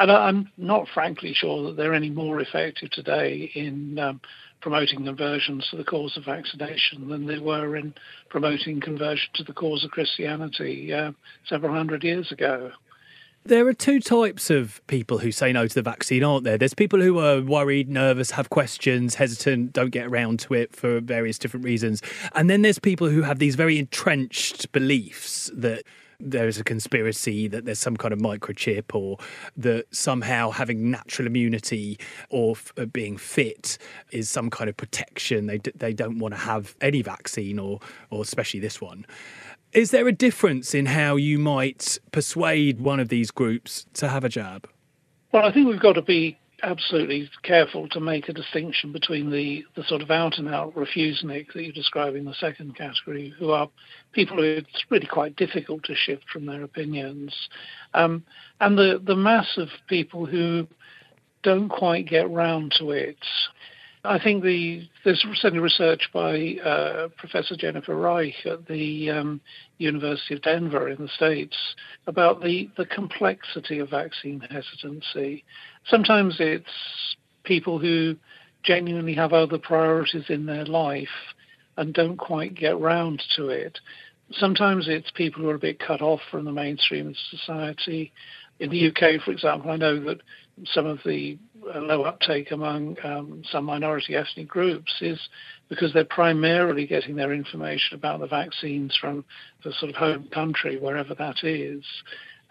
And 0.00 0.12
I'm 0.12 0.50
not 0.56 0.86
frankly 0.94 1.32
sure 1.34 1.64
that 1.66 1.76
they're 1.76 1.94
any 1.94 2.10
more 2.10 2.40
effective 2.40 2.90
today 2.90 3.50
in 3.54 3.98
um, 3.98 4.20
promoting 4.60 5.04
conversions 5.04 5.66
to 5.70 5.76
the 5.76 5.84
cause 5.84 6.16
of 6.16 6.24
vaccination 6.24 7.08
than 7.08 7.26
they 7.26 7.38
were 7.38 7.76
in 7.76 7.94
promoting 8.28 8.80
conversion 8.80 9.30
to 9.34 9.44
the 9.44 9.52
cause 9.52 9.84
of 9.84 9.90
Christianity 9.90 10.92
uh, 10.92 11.12
several 11.48 11.72
hundred 11.74 12.04
years 12.04 12.32
ago. 12.32 12.72
There 13.44 13.66
are 13.66 13.72
two 13.72 14.00
types 14.00 14.50
of 14.50 14.86
people 14.88 15.18
who 15.18 15.32
say 15.32 15.52
no 15.52 15.66
to 15.66 15.74
the 15.74 15.80
vaccine, 15.80 16.22
aren't 16.22 16.44
there? 16.44 16.58
There's 16.58 16.74
people 16.74 17.00
who 17.00 17.18
are 17.18 17.40
worried, 17.40 17.88
nervous, 17.88 18.32
have 18.32 18.50
questions, 18.50 19.14
hesitant, 19.14 19.72
don't 19.72 19.90
get 19.90 20.06
around 20.06 20.40
to 20.40 20.54
it 20.54 20.76
for 20.76 21.00
various 21.00 21.38
different 21.38 21.64
reasons. 21.64 22.02
And 22.34 22.50
then 22.50 22.62
there's 22.62 22.78
people 22.78 23.08
who 23.08 23.22
have 23.22 23.38
these 23.38 23.54
very 23.54 23.78
entrenched 23.78 24.70
beliefs 24.72 25.50
that 25.54 25.84
there's 26.20 26.58
a 26.58 26.64
conspiracy 26.64 27.46
that 27.48 27.64
there's 27.64 27.78
some 27.78 27.96
kind 27.96 28.12
of 28.12 28.18
microchip 28.18 28.94
or 28.94 29.18
that 29.56 29.84
somehow 29.94 30.50
having 30.50 30.90
natural 30.90 31.26
immunity 31.26 31.98
or 32.30 32.52
f- 32.52 32.72
uh, 32.76 32.86
being 32.86 33.16
fit 33.16 33.78
is 34.10 34.28
some 34.28 34.50
kind 34.50 34.68
of 34.68 34.76
protection. 34.76 35.46
They, 35.46 35.58
d- 35.58 35.72
they 35.76 35.92
don't 35.92 36.18
want 36.18 36.34
to 36.34 36.40
have 36.40 36.74
any 36.80 37.02
vaccine 37.02 37.58
or, 37.58 37.78
or 38.10 38.22
especially 38.22 38.60
this 38.60 38.80
one. 38.80 39.06
Is 39.72 39.90
there 39.90 40.08
a 40.08 40.12
difference 40.12 40.74
in 40.74 40.86
how 40.86 41.16
you 41.16 41.38
might 41.38 41.98
persuade 42.10 42.80
one 42.80 42.98
of 42.98 43.10
these 43.10 43.30
groups 43.30 43.86
to 43.94 44.08
have 44.08 44.24
a 44.24 44.28
jab? 44.28 44.68
Well, 45.30 45.44
I 45.44 45.52
think 45.52 45.68
we've 45.68 45.78
got 45.78 45.92
to 45.92 46.02
be 46.02 46.38
absolutely 46.62 47.30
careful 47.42 47.88
to 47.88 48.00
make 48.00 48.28
a 48.28 48.32
distinction 48.32 48.92
between 48.92 49.30
the, 49.30 49.64
the 49.76 49.84
sort 49.84 50.02
of 50.02 50.10
out 50.10 50.38
and 50.38 50.48
out 50.48 50.74
refuseniks 50.74 51.52
that 51.54 51.64
you 51.64 51.72
describe 51.72 52.14
in 52.14 52.24
the 52.24 52.34
second 52.34 52.76
category, 52.76 53.32
who 53.38 53.50
are 53.50 53.68
people 54.12 54.36
who 54.36 54.42
it's 54.42 54.84
really 54.90 55.06
quite 55.06 55.36
difficult 55.36 55.84
to 55.84 55.94
shift 55.94 56.24
from 56.32 56.46
their 56.46 56.64
opinions, 56.64 57.34
um, 57.94 58.24
and 58.60 58.76
the, 58.76 59.00
the 59.06 59.16
mass 59.16 59.56
of 59.56 59.68
people 59.88 60.26
who 60.26 60.66
don't 61.42 61.68
quite 61.68 62.08
get 62.08 62.30
round 62.30 62.74
to 62.78 62.90
it. 62.90 63.18
I 64.04 64.18
think 64.22 64.42
the 64.42 64.88
there's 65.04 65.24
certainly 65.34 65.62
research 65.62 66.08
by 66.14 66.56
uh, 66.64 67.08
Professor 67.16 67.56
Jennifer 67.56 67.96
Reich 67.96 68.46
at 68.46 68.66
the 68.66 69.10
um, 69.10 69.40
University 69.78 70.34
of 70.34 70.42
Denver 70.42 70.88
in 70.88 71.02
the 71.02 71.08
States 71.08 71.56
about 72.06 72.40
the, 72.42 72.70
the 72.76 72.86
complexity 72.86 73.80
of 73.80 73.90
vaccine 73.90 74.40
hesitancy. 74.40 75.44
Sometimes 75.88 76.36
it's 76.38 76.66
people 77.44 77.78
who 77.78 78.16
genuinely 78.62 79.14
have 79.14 79.32
other 79.32 79.58
priorities 79.58 80.24
in 80.28 80.46
their 80.46 80.64
life 80.66 81.08
and 81.76 81.94
don't 81.94 82.16
quite 82.16 82.54
get 82.54 82.78
round 82.78 83.22
to 83.36 83.48
it. 83.48 83.78
Sometimes 84.32 84.86
it's 84.88 85.10
people 85.12 85.42
who 85.42 85.48
are 85.48 85.54
a 85.54 85.60
bit 85.60 85.78
cut 85.78 86.02
off 86.02 86.20
from 86.30 86.44
the 86.44 86.52
mainstream 86.52 87.08
of 87.08 87.16
society. 87.30 88.12
In 88.60 88.70
the 88.70 88.88
UK, 88.88 89.22
for 89.24 89.30
example, 89.30 89.70
I 89.70 89.76
know 89.76 89.98
that 90.04 90.20
some 90.66 90.86
of 90.86 90.98
the 91.06 91.38
uh, 91.74 91.78
low 91.78 92.02
uptake 92.02 92.50
among 92.50 92.96
um, 93.04 93.42
some 93.50 93.64
minority 93.64 94.16
ethnic 94.16 94.48
groups 94.48 94.92
is 95.00 95.18
because 95.68 95.92
they're 95.92 96.04
primarily 96.04 96.86
getting 96.86 97.16
their 97.16 97.32
information 97.32 97.96
about 97.96 98.20
the 98.20 98.26
vaccines 98.26 98.96
from 99.00 99.24
the 99.64 99.72
sort 99.78 99.90
of 99.90 99.96
home 99.96 100.28
country, 100.34 100.78
wherever 100.78 101.14
that 101.14 101.44
is, 101.44 101.84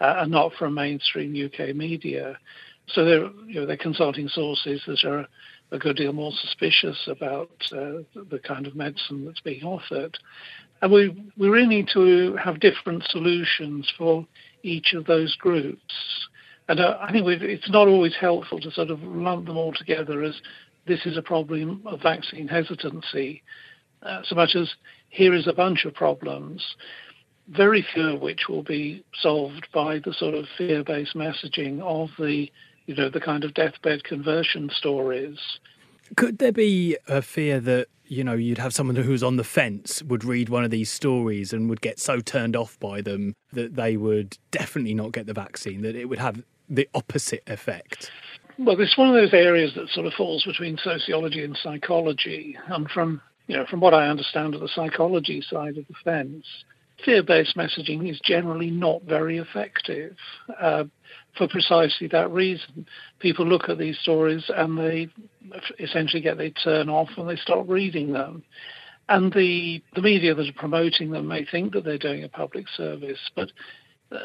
uh, 0.00 0.14
and 0.18 0.30
not 0.30 0.52
from 0.58 0.74
mainstream 0.74 1.34
UK 1.34 1.76
media. 1.76 2.38
So 2.88 3.04
they're, 3.04 3.30
you 3.46 3.60
know, 3.60 3.66
they're 3.66 3.76
consulting 3.76 4.28
sources 4.28 4.82
that 4.86 5.04
are 5.04 5.26
a 5.70 5.78
good 5.78 5.96
deal 5.96 6.12
more 6.12 6.32
suspicious 6.32 7.06
about 7.06 7.50
uh, 7.72 8.02
the 8.14 8.40
kind 8.42 8.66
of 8.66 8.74
medicine 8.74 9.26
that's 9.26 9.40
being 9.40 9.62
offered. 9.62 10.16
And 10.80 10.92
we, 10.92 11.32
we 11.36 11.48
really 11.48 11.66
need 11.66 11.88
to 11.92 12.36
have 12.36 12.60
different 12.60 13.04
solutions 13.08 13.92
for 13.98 14.26
each 14.62 14.94
of 14.94 15.04
those 15.04 15.36
groups. 15.36 16.26
And 16.68 16.80
uh, 16.80 16.98
I 17.00 17.12
think 17.12 17.26
it's 17.26 17.70
not 17.70 17.88
always 17.88 18.14
helpful 18.18 18.60
to 18.60 18.70
sort 18.70 18.90
of 18.90 19.02
lump 19.02 19.46
them 19.46 19.56
all 19.56 19.72
together 19.72 20.22
as 20.22 20.40
this 20.86 21.04
is 21.04 21.16
a 21.16 21.22
problem 21.22 21.82
of 21.84 22.00
vaccine 22.02 22.48
hesitancy, 22.48 23.42
uh, 24.02 24.22
so 24.24 24.34
much 24.34 24.54
as 24.54 24.72
here 25.10 25.34
is 25.34 25.46
a 25.46 25.52
bunch 25.52 25.84
of 25.84 25.94
problems, 25.94 26.64
very 27.48 27.84
few 27.94 28.14
of 28.14 28.20
which 28.20 28.48
will 28.48 28.62
be 28.62 29.04
solved 29.20 29.66
by 29.72 29.98
the 29.98 30.12
sort 30.12 30.34
of 30.34 30.46
fear-based 30.56 31.14
messaging 31.14 31.80
of 31.80 32.08
the, 32.18 32.50
you 32.88 32.94
know, 32.94 33.10
the 33.10 33.20
kind 33.20 33.44
of 33.44 33.52
deathbed 33.52 34.02
conversion 34.02 34.70
stories. 34.74 35.38
Could 36.16 36.38
there 36.38 36.52
be 36.52 36.96
a 37.06 37.20
fear 37.20 37.60
that 37.60 37.88
you 38.06 38.24
know 38.24 38.32
you'd 38.32 38.56
have 38.56 38.72
someone 38.72 38.96
who's 38.96 39.22
on 39.22 39.36
the 39.36 39.44
fence 39.44 40.02
would 40.02 40.24
read 40.24 40.48
one 40.48 40.64
of 40.64 40.70
these 40.70 40.90
stories 40.90 41.52
and 41.52 41.68
would 41.68 41.82
get 41.82 42.00
so 42.00 42.20
turned 42.20 42.56
off 42.56 42.80
by 42.80 43.02
them 43.02 43.34
that 43.52 43.76
they 43.76 43.98
would 43.98 44.38
definitely 44.50 44.94
not 44.94 45.12
get 45.12 45.26
the 45.26 45.34
vaccine 45.34 45.82
that 45.82 45.94
it 45.94 46.06
would 46.06 46.18
have 46.18 46.42
the 46.66 46.88
opposite 46.94 47.42
effect? 47.46 48.10
Well, 48.58 48.80
it's 48.80 48.96
one 48.96 49.08
of 49.08 49.14
those 49.14 49.34
areas 49.34 49.74
that 49.74 49.90
sort 49.90 50.06
of 50.06 50.14
falls 50.14 50.44
between 50.44 50.78
sociology 50.82 51.44
and 51.44 51.56
psychology. 51.62 52.56
And 52.68 52.90
from 52.90 53.20
you 53.48 53.56
know, 53.58 53.66
from 53.66 53.80
what 53.80 53.92
I 53.92 54.08
understand 54.08 54.54
of 54.54 54.62
the 54.62 54.68
psychology 54.68 55.42
side 55.42 55.76
of 55.76 55.86
the 55.88 55.94
fence, 56.04 56.46
fear-based 57.04 57.54
messaging 57.54 58.10
is 58.10 58.18
generally 58.24 58.70
not 58.70 59.02
very 59.02 59.36
effective. 59.38 60.16
Uh, 60.60 60.84
for 61.38 61.48
precisely 61.48 62.08
that 62.08 62.30
reason, 62.30 62.86
people 63.20 63.46
look 63.46 63.68
at 63.68 63.78
these 63.78 63.98
stories 63.98 64.44
and 64.54 64.76
they 64.76 65.08
essentially 65.78 66.20
get 66.20 66.36
they 66.36 66.50
turn 66.50 66.88
off 66.88 67.08
and 67.16 67.28
they 67.28 67.36
stop 67.36 67.68
reading 67.68 68.12
them. 68.12 68.42
And 69.08 69.32
the 69.32 69.82
the 69.94 70.02
media 70.02 70.34
that 70.34 70.48
are 70.48 70.52
promoting 70.52 71.10
them 71.12 71.28
may 71.28 71.46
think 71.46 71.72
that 71.72 71.84
they're 71.84 71.96
doing 71.96 72.24
a 72.24 72.28
public 72.28 72.68
service, 72.68 73.30
but 73.34 73.50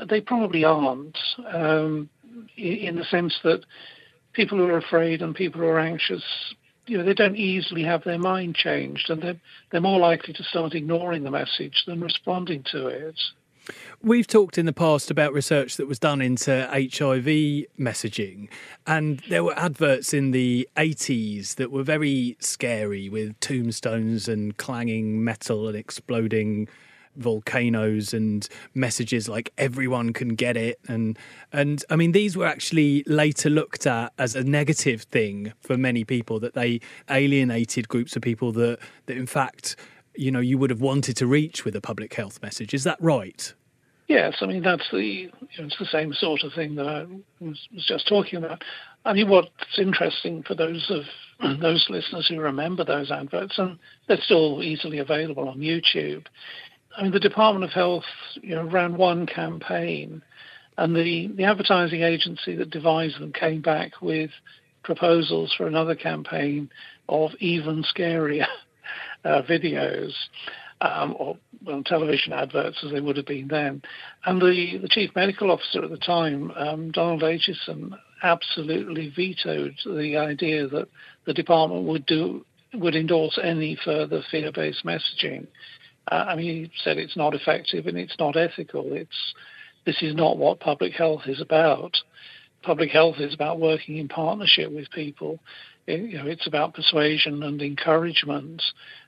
they 0.09 0.19
probably 0.19 0.65
aren't. 0.65 1.17
Um, 1.47 2.09
in 2.57 2.95
the 2.95 3.03
sense 3.05 3.37
that 3.43 3.63
people 4.33 4.57
who 4.57 4.65
are 4.65 4.77
afraid 4.77 5.21
and 5.21 5.35
people 5.35 5.61
who 5.61 5.67
are 5.67 5.79
anxious, 5.79 6.23
you 6.87 6.97
know, 6.97 7.03
they 7.03 7.13
don't 7.13 7.37
easily 7.37 7.83
have 7.83 8.03
their 8.03 8.17
mind 8.17 8.55
changed, 8.55 9.09
and 9.09 9.21
they're 9.21 9.39
they're 9.71 9.81
more 9.81 9.99
likely 9.99 10.33
to 10.33 10.43
start 10.43 10.73
ignoring 10.73 11.23
the 11.23 11.31
message 11.31 11.83
than 11.85 12.01
responding 12.01 12.63
to 12.71 12.87
it. 12.87 13.19
We've 14.01 14.27
talked 14.27 14.57
in 14.57 14.65
the 14.65 14.73
past 14.73 15.09
about 15.09 15.33
research 15.33 15.77
that 15.77 15.87
was 15.87 15.99
done 15.99 16.21
into 16.21 16.67
HIV 16.71 17.25
messaging, 17.79 18.49
and 18.85 19.21
there 19.29 19.43
were 19.43 19.57
adverts 19.57 20.13
in 20.13 20.31
the 20.31 20.67
80s 20.75 21.55
that 21.55 21.71
were 21.71 21.83
very 21.83 22.35
scary 22.39 23.07
with 23.07 23.39
tombstones 23.39 24.27
and 24.27 24.57
clanging 24.57 25.23
metal 25.23 25.67
and 25.67 25.77
exploding 25.77 26.67
volcanoes 27.15 28.13
and 28.13 28.47
messages 28.73 29.29
like 29.29 29.53
everyone 29.57 30.13
can 30.13 30.35
get 30.35 30.57
it. 30.57 30.79
And 30.87 31.17
and 31.51 31.83
I 31.89 31.95
mean 31.95 32.11
these 32.11 32.35
were 32.35 32.47
actually 32.47 33.03
later 33.05 33.49
looked 33.49 33.85
at 33.85 34.13
as 34.17 34.35
a 34.35 34.43
negative 34.43 35.03
thing 35.03 35.53
for 35.61 35.77
many 35.77 36.03
people 36.03 36.39
that 36.39 36.53
they 36.53 36.81
alienated 37.09 37.87
groups 37.87 38.15
of 38.15 38.21
people 38.21 38.51
that 38.53 38.79
that 39.05 39.17
in 39.17 39.27
fact 39.27 39.75
you 40.15 40.31
know 40.31 40.39
you 40.39 40.57
would 40.57 40.69
have 40.69 40.81
wanted 40.81 41.17
to 41.17 41.27
reach 41.27 41.65
with 41.65 41.75
a 41.75 41.81
public 41.81 42.13
health 42.13 42.41
message. 42.41 42.73
Is 42.73 42.83
that 42.83 42.97
right? 43.01 43.53
Yes, 44.07 44.37
I 44.41 44.45
mean 44.47 44.63
that's 44.63 44.89
the 44.91 44.99
you 44.99 45.31
know, 45.57 45.65
it's 45.65 45.79
the 45.79 45.85
same 45.85 46.13
sort 46.13 46.43
of 46.43 46.53
thing 46.53 46.75
that 46.75 46.87
I 46.87 47.05
was, 47.43 47.67
was 47.73 47.85
just 47.87 48.07
talking 48.07 48.39
about. 48.39 48.63
I 49.05 49.13
mean, 49.13 49.29
what's 49.29 49.49
interesting 49.77 50.43
for 50.43 50.55
those 50.55 50.89
of 50.89 51.03
those 51.59 51.85
listeners 51.89 52.27
who 52.27 52.39
remember 52.39 52.83
those 52.83 53.11
adverts, 53.11 53.57
and 53.57 53.77
they're 54.07 54.21
still 54.21 54.61
easily 54.61 54.99
available 54.99 55.47
on 55.49 55.59
YouTube, 55.59 56.25
I 56.95 57.03
mean, 57.03 57.11
the 57.11 57.19
Department 57.19 57.65
of 57.65 57.71
Health, 57.71 58.05
you 58.41 58.55
know, 58.55 58.63
ran 58.63 58.97
one 58.97 59.25
campaign, 59.25 60.21
and 60.77 60.95
the, 60.95 61.27
the 61.35 61.43
advertising 61.45 62.03
agency 62.03 62.55
that 62.55 62.69
devised 62.69 63.19
them 63.19 63.33
came 63.33 63.61
back 63.61 64.01
with 64.01 64.31
proposals 64.83 65.53
for 65.55 65.65
another 65.65 65.95
campaign 65.95 66.69
of 67.09 67.31
even 67.39 67.83
scarier 67.83 68.47
uh, 69.23 69.41
videos. 69.49 70.13
Um, 70.81 71.15
or 71.17 71.37
well, 71.63 71.81
television 71.85 72.33
adverts 72.33 72.83
as 72.83 72.91
they 72.91 72.99
would 72.99 73.15
have 73.15 73.25
been 73.25 73.47
then. 73.47 73.83
And 74.25 74.41
the, 74.41 74.79
the 74.81 74.89
chief 74.89 75.11
medical 75.15 75.49
officer 75.49 75.81
at 75.81 75.89
the 75.89 75.97
time, 75.97 76.51
um, 76.57 76.91
Donald 76.91 77.21
Acheson, 77.21 77.91
absolutely 78.21 79.13
vetoed 79.15 79.75
the 79.85 80.17
idea 80.17 80.67
that 80.67 80.89
the 81.25 81.33
department 81.33 81.85
would 81.85 82.05
do 82.05 82.45
would 82.73 82.95
endorse 82.95 83.39
any 83.41 83.77
further 83.85 84.23
fear-based 84.31 84.83
messaging. 84.83 85.47
Uh, 86.11 86.25
I 86.27 86.35
mean, 86.35 86.65
he 86.65 86.71
said 86.83 86.97
it's 86.97 87.15
not 87.15 87.35
effective 87.35 87.85
and 87.85 87.97
it's 87.97 88.17
not 88.19 88.35
ethical. 88.35 88.93
It's 88.93 89.33
this 89.85 90.01
is 90.01 90.15
not 90.15 90.37
what 90.37 90.59
public 90.59 90.93
health 90.93 91.23
is 91.27 91.41
about. 91.41 91.95
Public 92.61 92.89
health 92.89 93.17
is 93.19 93.33
about 93.33 93.59
working 93.59 93.97
in 93.97 94.07
partnership 94.07 94.71
with 94.71 94.89
people. 94.91 95.39
It, 95.87 95.99
you 96.01 96.17
know, 96.17 96.27
it's 96.27 96.47
about 96.47 96.73
persuasion 96.73 97.43
and 97.43 97.61
encouragement. 97.61 98.61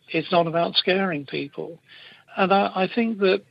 It's 0.10 0.32
not 0.32 0.48
about 0.48 0.76
scaring 0.76 1.26
people. 1.26 1.80
And 2.38 2.54
I, 2.54 2.72
I 2.76 2.90
think 2.94 3.20
that 3.20 3.44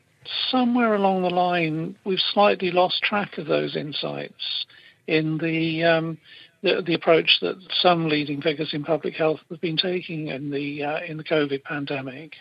somewhere 0.50 0.94
along 0.94 1.22
the 1.22 1.30
line, 1.30 1.96
we've 2.04 2.18
slightly 2.32 2.70
lost 2.70 3.02
track 3.02 3.38
of 3.38 3.46
those 3.46 3.76
insights 3.76 4.66
in 5.06 5.38
the 5.38 5.84
um, 5.84 6.18
the, 6.62 6.82
the, 6.84 6.94
approach 6.94 7.40
that 7.42 7.56
some 7.82 8.08
leading 8.08 8.40
figures 8.40 8.72
in 8.72 8.84
public 8.84 9.14
health 9.14 9.40
have 9.50 9.60
been 9.60 9.76
taking 9.76 10.28
in 10.28 10.50
the 10.50 10.82
uh, 10.82 11.00
in 11.06 11.18
the 11.18 11.24
COVID 11.24 11.62
pandemic. 11.62 12.36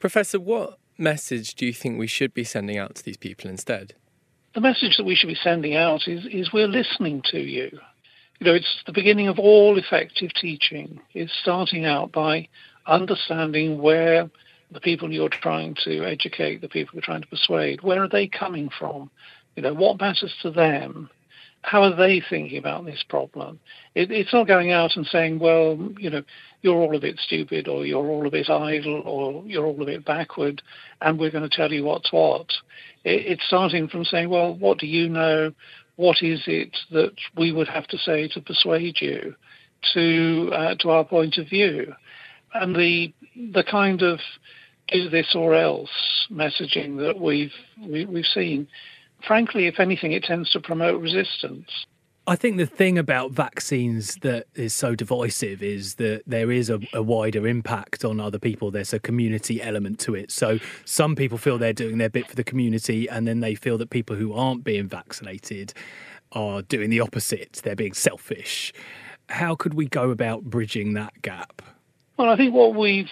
Professor, 0.00 0.40
what 0.40 0.78
message 0.96 1.54
do 1.54 1.66
you 1.66 1.72
think 1.72 1.98
we 1.98 2.06
should 2.06 2.32
be 2.32 2.44
sending 2.44 2.78
out 2.78 2.94
to 2.96 3.04
these 3.04 3.18
people 3.18 3.50
instead? 3.50 3.94
The 4.54 4.60
message 4.62 4.96
that 4.96 5.04
we 5.04 5.14
should 5.14 5.28
be 5.28 5.38
sending 5.42 5.76
out 5.76 6.08
is 6.08 6.24
is 6.26 6.52
we're 6.52 6.68
listening 6.68 7.22
to 7.30 7.38
you. 7.38 7.78
You 8.38 8.46
know, 8.46 8.54
it's 8.54 8.82
the 8.86 8.92
beginning 8.92 9.28
of 9.28 9.38
all 9.38 9.78
effective 9.78 10.32
teaching. 10.34 11.00
Is 11.14 11.30
starting 11.42 11.84
out 11.84 12.12
by 12.12 12.48
understanding 12.86 13.80
where 13.80 14.30
the 14.70 14.80
people 14.80 15.12
you're 15.12 15.28
trying 15.28 15.76
to 15.84 16.04
educate, 16.04 16.60
the 16.60 16.68
people 16.68 16.94
you're 16.94 17.02
trying 17.02 17.22
to 17.22 17.28
persuade, 17.28 17.82
where 17.82 18.02
are 18.02 18.08
they 18.08 18.26
coming 18.26 18.68
from? 18.68 19.10
You 19.54 19.62
know, 19.62 19.74
what 19.74 20.00
matters 20.00 20.34
to 20.42 20.50
them? 20.50 21.08
How 21.62 21.82
are 21.82 21.96
they 21.96 22.20
thinking 22.20 22.58
about 22.58 22.84
this 22.84 23.02
problem? 23.08 23.58
It, 23.94 24.10
it's 24.10 24.32
not 24.32 24.46
going 24.46 24.70
out 24.70 24.96
and 24.96 25.06
saying, 25.06 25.38
well, 25.38 25.76
you 25.98 26.10
know, 26.10 26.22
you're 26.62 26.76
all 26.76 26.94
a 26.94 27.00
bit 27.00 27.18
stupid 27.18 27.66
or 27.66 27.84
you're 27.86 28.06
all 28.06 28.26
a 28.26 28.30
bit 28.30 28.50
idle 28.50 29.02
or 29.04 29.44
you're 29.46 29.64
all 29.66 29.82
a 29.82 29.86
bit 29.86 30.04
backward 30.04 30.62
and 31.00 31.18
we're 31.18 31.30
going 31.30 31.48
to 31.48 31.56
tell 31.56 31.72
you 31.72 31.84
what's 31.84 32.12
what. 32.12 32.46
It, 33.04 33.26
it's 33.26 33.46
starting 33.46 33.88
from 33.88 34.04
saying, 34.04 34.28
well, 34.28 34.54
what 34.54 34.78
do 34.78 34.86
you 34.86 35.08
know? 35.08 35.52
What 35.96 36.22
is 36.22 36.42
it 36.46 36.76
that 36.90 37.14
we 37.36 37.52
would 37.52 37.68
have 37.68 37.86
to 37.88 37.98
say 37.98 38.28
to 38.28 38.40
persuade 38.40 38.96
you 39.00 39.34
to 39.94 40.50
uh, 40.52 40.74
to 40.76 40.90
our 40.90 41.04
point 41.04 41.38
of 41.38 41.48
view? 41.48 41.94
and 42.60 42.74
the 42.74 43.12
the 43.52 43.64
kind 43.64 44.02
of 44.02 44.18
do 44.88 45.08
this 45.08 45.34
or 45.34 45.54
else 45.54 45.90
messaging 46.30 46.96
that 46.98 47.20
we've 47.20 47.52
we, 47.86 48.00
have 48.00 48.08
we 48.08 48.20
have 48.20 48.26
seen, 48.26 48.68
frankly, 49.26 49.66
if 49.66 49.80
anything, 49.80 50.12
it 50.12 50.22
tends 50.22 50.50
to 50.50 50.60
promote 50.60 51.00
resistance. 51.00 51.68
I 52.28 52.34
think 52.34 52.56
the 52.56 52.66
thing 52.66 52.98
about 52.98 53.30
vaccines 53.30 54.16
that 54.22 54.46
is 54.56 54.74
so 54.74 54.96
divisive 54.96 55.62
is 55.62 55.94
that 55.94 56.22
there 56.26 56.50
is 56.50 56.68
a, 56.68 56.80
a, 56.92 57.00
wider 57.00 57.46
impact 57.46 58.04
on 58.04 58.18
other 58.18 58.40
people. 58.40 58.72
There's 58.72 58.92
a 58.92 58.98
community 58.98 59.62
element 59.62 60.00
to 60.00 60.16
it. 60.16 60.32
So 60.32 60.58
some 60.84 61.14
people 61.14 61.38
feel 61.38 61.56
they're 61.56 61.72
doing 61.72 61.98
their 61.98 62.08
bit 62.08 62.26
for 62.26 62.34
the 62.34 62.42
community, 62.42 63.08
and 63.08 63.28
then 63.28 63.38
they 63.38 63.54
feel 63.54 63.78
that 63.78 63.90
people 63.90 64.16
who 64.16 64.32
aren't 64.32 64.64
being 64.64 64.88
vaccinated 64.88 65.72
are 66.32 66.62
doing 66.62 66.90
the 66.90 66.98
opposite. 66.98 67.60
They're 67.62 67.76
being 67.76 67.94
selfish. 67.94 68.72
How 69.28 69.54
could 69.54 69.74
we 69.74 69.86
go 69.86 70.10
about 70.10 70.42
bridging 70.42 70.94
that 70.94 71.22
gap? 71.22 71.62
Well, 72.16 72.28
I 72.28 72.36
think 72.36 72.52
what 72.52 72.74
we've 72.74 73.10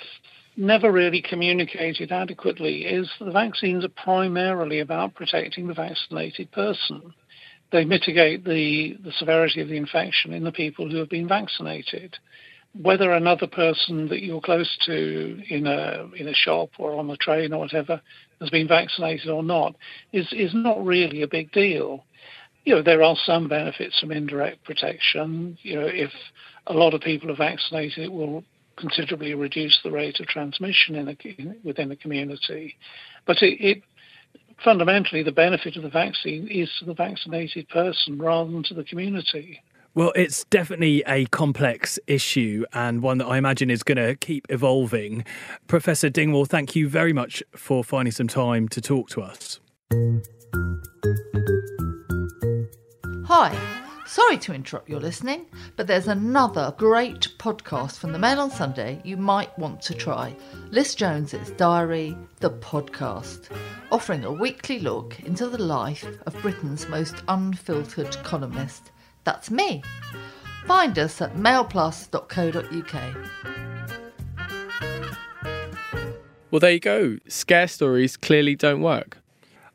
never 0.56 0.90
really 0.90 1.22
communicated 1.22 2.10
adequately 2.10 2.84
is 2.84 3.08
that 3.18 3.26
the 3.26 3.30
vaccines 3.30 3.84
are 3.84 3.88
primarily 3.88 4.80
about 4.80 5.14
protecting 5.14 5.68
the 5.68 5.74
vaccinated 5.74 6.50
person. 6.50 7.14
They 7.74 7.84
mitigate 7.84 8.44
the, 8.44 8.96
the 9.02 9.10
severity 9.18 9.60
of 9.60 9.66
the 9.66 9.76
infection 9.76 10.32
in 10.32 10.44
the 10.44 10.52
people 10.52 10.88
who 10.88 10.98
have 10.98 11.08
been 11.08 11.26
vaccinated. 11.26 12.16
Whether 12.80 13.10
another 13.10 13.48
person 13.48 14.06
that 14.10 14.22
you're 14.22 14.40
close 14.40 14.78
to 14.86 15.42
in 15.48 15.66
a 15.66 16.08
in 16.16 16.28
a 16.28 16.34
shop 16.34 16.70
or 16.78 16.96
on 16.96 17.08
the 17.08 17.16
train 17.16 17.52
or 17.52 17.58
whatever 17.58 18.00
has 18.40 18.48
been 18.50 18.68
vaccinated 18.68 19.28
or 19.28 19.42
not 19.42 19.74
is 20.12 20.32
is 20.32 20.52
not 20.54 20.84
really 20.84 21.22
a 21.22 21.26
big 21.26 21.50
deal. 21.50 22.04
You 22.64 22.76
know, 22.76 22.82
there 22.82 23.02
are 23.02 23.16
some 23.24 23.48
benefits 23.48 23.98
from 23.98 24.12
indirect 24.12 24.62
protection. 24.62 25.58
You 25.62 25.80
know, 25.80 25.86
if 25.88 26.12
a 26.68 26.74
lot 26.74 26.94
of 26.94 27.00
people 27.00 27.28
are 27.32 27.36
vaccinated, 27.36 28.04
it 28.04 28.12
will 28.12 28.44
considerably 28.76 29.34
reduce 29.34 29.80
the 29.82 29.90
rate 29.90 30.20
of 30.20 30.26
transmission 30.28 30.94
in 30.94 31.08
a, 31.08 31.16
in, 31.24 31.56
within 31.64 31.88
the 31.88 31.96
community. 31.96 32.76
But 33.26 33.42
it, 33.42 33.60
it, 33.60 33.82
fundamentally, 34.64 35.22
the 35.22 35.32
benefit 35.32 35.76
of 35.76 35.82
the 35.82 35.88
vaccine 35.88 36.48
is 36.48 36.68
to 36.78 36.86
the 36.86 36.94
vaccinated 36.94 37.68
person 37.68 38.18
rather 38.18 38.50
than 38.50 38.64
to 38.64 38.74
the 38.74 38.84
community. 38.84 39.60
Well, 39.94 40.12
it's 40.16 40.44
definitely 40.46 41.04
a 41.06 41.26
complex 41.26 42.00
issue 42.08 42.64
and 42.72 43.00
one 43.00 43.18
that 43.18 43.26
I 43.26 43.38
imagine 43.38 43.70
is 43.70 43.84
going 43.84 43.98
to 43.98 44.16
keep 44.16 44.46
evolving. 44.48 45.24
Professor 45.68 46.10
Dingwall, 46.10 46.46
thank 46.46 46.74
you 46.74 46.88
very 46.88 47.12
much 47.12 47.44
for 47.54 47.84
finding 47.84 48.10
some 48.10 48.26
time 48.26 48.68
to 48.70 48.80
talk 48.80 49.08
to 49.10 49.22
us. 49.22 49.60
Hi. 53.26 53.73
Sorry 54.06 54.36
to 54.38 54.52
interrupt 54.52 54.88
your 54.88 55.00
listening, 55.00 55.46
but 55.76 55.86
there's 55.86 56.08
another 56.08 56.74
great 56.76 57.28
podcast 57.38 57.98
from 57.98 58.12
the 58.12 58.18
Mail 58.18 58.38
on 58.38 58.50
Sunday 58.50 59.00
you 59.02 59.16
might 59.16 59.58
want 59.58 59.80
to 59.80 59.94
try. 59.94 60.36
Liz 60.70 60.94
Jones's 60.94 61.50
Diary, 61.52 62.14
the 62.40 62.50
podcast, 62.50 63.48
offering 63.90 64.24
a 64.24 64.32
weekly 64.32 64.78
look 64.78 65.18
into 65.20 65.48
the 65.48 65.62
life 65.62 66.06
of 66.26 66.40
Britain's 66.42 66.86
most 66.86 67.22
unfiltered 67.28 68.14
columnist. 68.24 68.92
That's 69.24 69.50
me. 69.50 69.82
Find 70.66 70.98
us 70.98 71.22
at 71.22 71.36
mailplus.co.uk. 71.36 73.16
Well, 76.50 76.60
there 76.60 76.72
you 76.72 76.80
go. 76.80 77.16
Scare 77.26 77.68
stories 77.68 78.18
clearly 78.18 78.54
don't 78.54 78.82
work. 78.82 79.16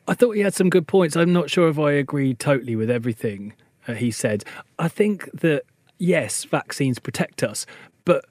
I 0.08 0.14
thought 0.14 0.34
he 0.34 0.42
had 0.42 0.54
some 0.54 0.70
good 0.70 0.88
points. 0.88 1.16
I'm 1.16 1.34
not 1.34 1.50
sure 1.50 1.68
if 1.68 1.80
I 1.80 1.94
agree 1.94 2.36
totally 2.36 2.76
with 2.76 2.92
everything 2.92 3.54
uh, 3.90 3.94
he 3.96 4.12
said. 4.12 4.44
I 4.78 4.88
think 4.88 5.30
that, 5.34 5.64
yes, 5.98 6.44
vaccines 6.44 7.00
protect 7.00 7.44
us, 7.44 7.66
but 8.06 8.26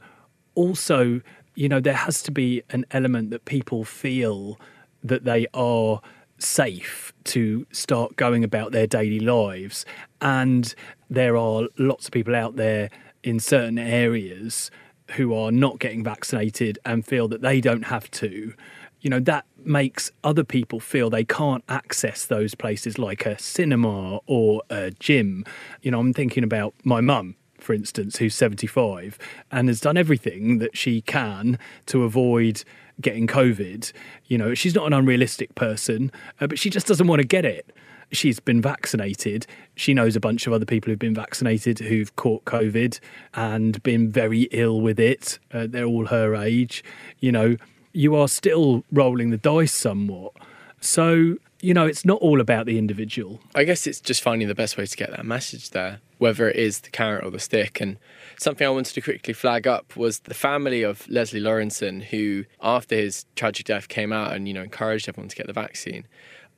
also, 0.54 1.20
you 1.54 1.68
know, 1.68 1.80
there 1.80 1.94
has 1.94 2.22
to 2.22 2.30
be 2.30 2.62
an 2.70 2.86
element 2.90 3.30
that 3.30 3.44
people 3.44 3.84
feel 3.84 4.58
that 5.02 5.24
they 5.24 5.46
are 5.54 6.00
safe 6.38 7.12
to 7.24 7.66
start 7.72 8.16
going 8.16 8.44
about 8.44 8.72
their 8.72 8.86
daily 8.86 9.20
lives. 9.20 9.84
And 10.20 10.74
there 11.10 11.36
are 11.36 11.68
lots 11.78 12.06
of 12.06 12.12
people 12.12 12.34
out 12.34 12.56
there 12.56 12.90
in 13.24 13.40
certain 13.40 13.78
areas 13.78 14.70
who 15.12 15.34
are 15.34 15.50
not 15.50 15.78
getting 15.78 16.04
vaccinated 16.04 16.78
and 16.84 17.04
feel 17.04 17.28
that 17.28 17.42
they 17.42 17.60
don't 17.60 17.86
have 17.86 18.10
to 18.12 18.54
you 19.00 19.10
know 19.10 19.20
that 19.20 19.44
makes 19.64 20.10
other 20.24 20.44
people 20.44 20.80
feel 20.80 21.10
they 21.10 21.24
can't 21.24 21.64
access 21.68 22.24
those 22.24 22.54
places 22.54 22.98
like 22.98 23.26
a 23.26 23.38
cinema 23.38 24.18
or 24.26 24.62
a 24.70 24.90
gym 24.92 25.44
you 25.82 25.90
know 25.90 26.00
i'm 26.00 26.12
thinking 26.12 26.44
about 26.44 26.74
my 26.84 27.00
mum 27.00 27.36
for 27.58 27.72
instance 27.72 28.16
who's 28.16 28.34
75 28.34 29.18
and 29.50 29.68
has 29.68 29.80
done 29.80 29.96
everything 29.96 30.58
that 30.58 30.76
she 30.76 31.00
can 31.02 31.58
to 31.86 32.04
avoid 32.04 32.64
getting 33.00 33.26
covid 33.26 33.92
you 34.26 34.38
know 34.38 34.54
she's 34.54 34.74
not 34.74 34.86
an 34.86 34.92
unrealistic 34.92 35.54
person 35.54 36.10
uh, 36.40 36.46
but 36.46 36.58
she 36.58 36.70
just 36.70 36.86
doesn't 36.86 37.06
want 37.06 37.20
to 37.20 37.26
get 37.26 37.44
it 37.44 37.70
she's 38.10 38.40
been 38.40 38.60
vaccinated. 38.60 39.46
She 39.74 39.94
knows 39.94 40.16
a 40.16 40.20
bunch 40.20 40.46
of 40.46 40.52
other 40.52 40.64
people 40.64 40.90
who've 40.90 40.98
been 40.98 41.14
vaccinated 41.14 41.78
who've 41.78 42.14
caught 42.16 42.44
COVID 42.44 42.98
and 43.34 43.82
been 43.82 44.10
very 44.10 44.42
ill 44.50 44.80
with 44.80 44.98
it. 44.98 45.38
Uh, 45.52 45.66
they're 45.68 45.84
all 45.84 46.06
her 46.06 46.34
age. 46.34 46.82
You 47.18 47.32
know, 47.32 47.56
you 47.98 48.14
are 48.14 48.28
still 48.28 48.84
rolling 48.92 49.30
the 49.30 49.36
dice 49.36 49.74
somewhat. 49.74 50.32
So, 50.80 51.34
you 51.60 51.74
know, 51.74 51.84
it's 51.84 52.04
not 52.04 52.20
all 52.20 52.40
about 52.40 52.64
the 52.64 52.78
individual. 52.78 53.40
I 53.56 53.64
guess 53.64 53.88
it's 53.88 54.00
just 54.00 54.22
finding 54.22 54.46
the 54.46 54.54
best 54.54 54.76
way 54.76 54.86
to 54.86 54.96
get 54.96 55.10
that 55.10 55.26
message 55.26 55.70
there, 55.70 55.98
whether 56.18 56.48
it 56.48 56.54
is 56.54 56.78
the 56.78 56.90
carrot 56.90 57.24
or 57.24 57.32
the 57.32 57.40
stick. 57.40 57.80
And 57.80 57.98
something 58.38 58.64
I 58.64 58.70
wanted 58.70 58.94
to 58.94 59.00
quickly 59.00 59.34
flag 59.34 59.66
up 59.66 59.96
was 59.96 60.20
the 60.20 60.34
family 60.34 60.84
of 60.84 61.08
Leslie 61.08 61.40
Lawrenson, 61.40 62.04
who, 62.04 62.44
after 62.62 62.94
his 62.94 63.26
tragic 63.34 63.66
death, 63.66 63.88
came 63.88 64.12
out 64.12 64.32
and, 64.32 64.46
you 64.46 64.54
know, 64.54 64.62
encouraged 64.62 65.08
everyone 65.08 65.28
to 65.30 65.34
get 65.34 65.48
the 65.48 65.52
vaccine, 65.52 66.06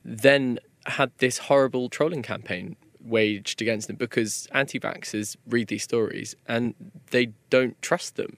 then 0.05 0.59
had 0.85 1.11
this 1.17 1.39
horrible 1.39 1.89
trolling 1.89 2.21
campaign 2.21 2.75
waged 3.03 3.63
against 3.63 3.87
them 3.87 3.95
because 3.95 4.47
anti 4.51 4.79
vaxxers 4.79 5.35
read 5.47 5.69
these 5.69 5.81
stories 5.81 6.35
and 6.47 6.75
they 7.09 7.31
don't 7.49 7.81
trust 7.81 8.15
them 8.15 8.37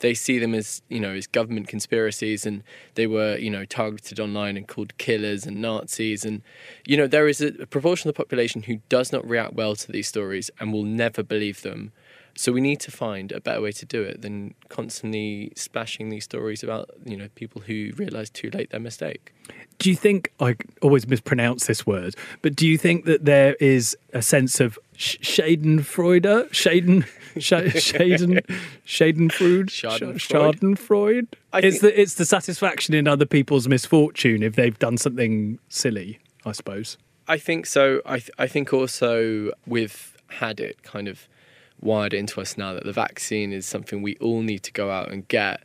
they 0.00 0.14
see 0.14 0.38
them 0.38 0.54
as 0.54 0.82
you 0.88 1.00
know 1.00 1.12
as 1.14 1.26
government 1.26 1.68
conspiracies 1.68 2.46
and 2.46 2.62
they 2.94 3.06
were 3.06 3.36
you 3.36 3.50
know 3.50 3.64
targeted 3.64 4.20
online 4.20 4.56
and 4.56 4.68
called 4.68 4.96
killers 4.98 5.46
and 5.46 5.60
Nazis. 5.60 6.24
And 6.24 6.42
you 6.86 6.96
know 6.96 7.06
there 7.06 7.28
is 7.28 7.40
a, 7.40 7.52
proportion 7.66 8.08
of 8.08 8.14
the 8.14 8.18
population 8.18 8.62
who 8.62 8.80
does 8.88 9.12
not 9.12 9.26
react 9.28 9.54
well 9.54 9.74
to 9.76 9.92
these 9.92 10.08
stories 10.08 10.50
and 10.60 10.72
will 10.72 10.84
never 10.84 11.22
believe 11.22 11.62
them 11.62 11.92
so 12.36 12.52
we 12.52 12.60
need 12.60 12.80
to 12.80 12.90
find 12.90 13.32
a 13.32 13.40
better 13.40 13.60
way 13.60 13.72
to 13.72 13.86
do 13.86 14.02
it 14.02 14.22
than 14.22 14.54
constantly 14.68 15.52
splashing 15.56 16.08
these 16.08 16.24
stories 16.24 16.62
about 16.62 16.90
you 17.04 17.16
know 17.16 17.28
people 17.34 17.62
who 17.62 17.92
realise 17.96 18.30
too 18.30 18.50
late 18.50 18.70
their 18.70 18.80
mistake. 18.80 19.32
Do 19.78 19.90
you 19.90 19.96
think 19.96 20.32
I 20.40 20.56
always 20.82 21.06
mispronounce 21.06 21.66
this 21.66 21.86
word? 21.86 22.14
But 22.42 22.56
do 22.56 22.66
you 22.66 22.78
think 22.78 23.04
that 23.04 23.24
there 23.24 23.54
is 23.60 23.96
a 24.12 24.22
sense 24.22 24.60
of 24.60 24.78
Schadenfreude, 24.96 26.50
Schaden, 26.50 27.04
Schaden, 27.36 28.44
Schadenfreude, 28.86 29.70
Schadenfreude? 30.18 31.26
It's 31.54 31.80
the 31.80 32.00
it's 32.00 32.14
the 32.14 32.24
satisfaction 32.24 32.94
in 32.94 33.06
other 33.06 33.26
people's 33.26 33.68
misfortune 33.68 34.42
if 34.42 34.56
they've 34.56 34.78
done 34.78 34.96
something 34.96 35.58
silly. 35.68 36.18
I 36.46 36.52
suppose. 36.52 36.98
I 37.26 37.38
think 37.38 37.66
so. 37.66 38.02
I 38.04 38.18
th- 38.18 38.30
I 38.38 38.46
think 38.46 38.72
also 38.72 39.50
we've 39.66 40.16
had 40.28 40.60
it 40.60 40.82
kind 40.82 41.08
of 41.08 41.28
wired 41.84 42.14
into 42.14 42.40
us 42.40 42.56
now 42.56 42.72
that 42.72 42.84
the 42.84 42.92
vaccine 42.92 43.52
is 43.52 43.66
something 43.66 44.02
we 44.02 44.16
all 44.16 44.42
need 44.42 44.62
to 44.64 44.72
go 44.72 44.90
out 44.90 45.10
and 45.10 45.28
get, 45.28 45.62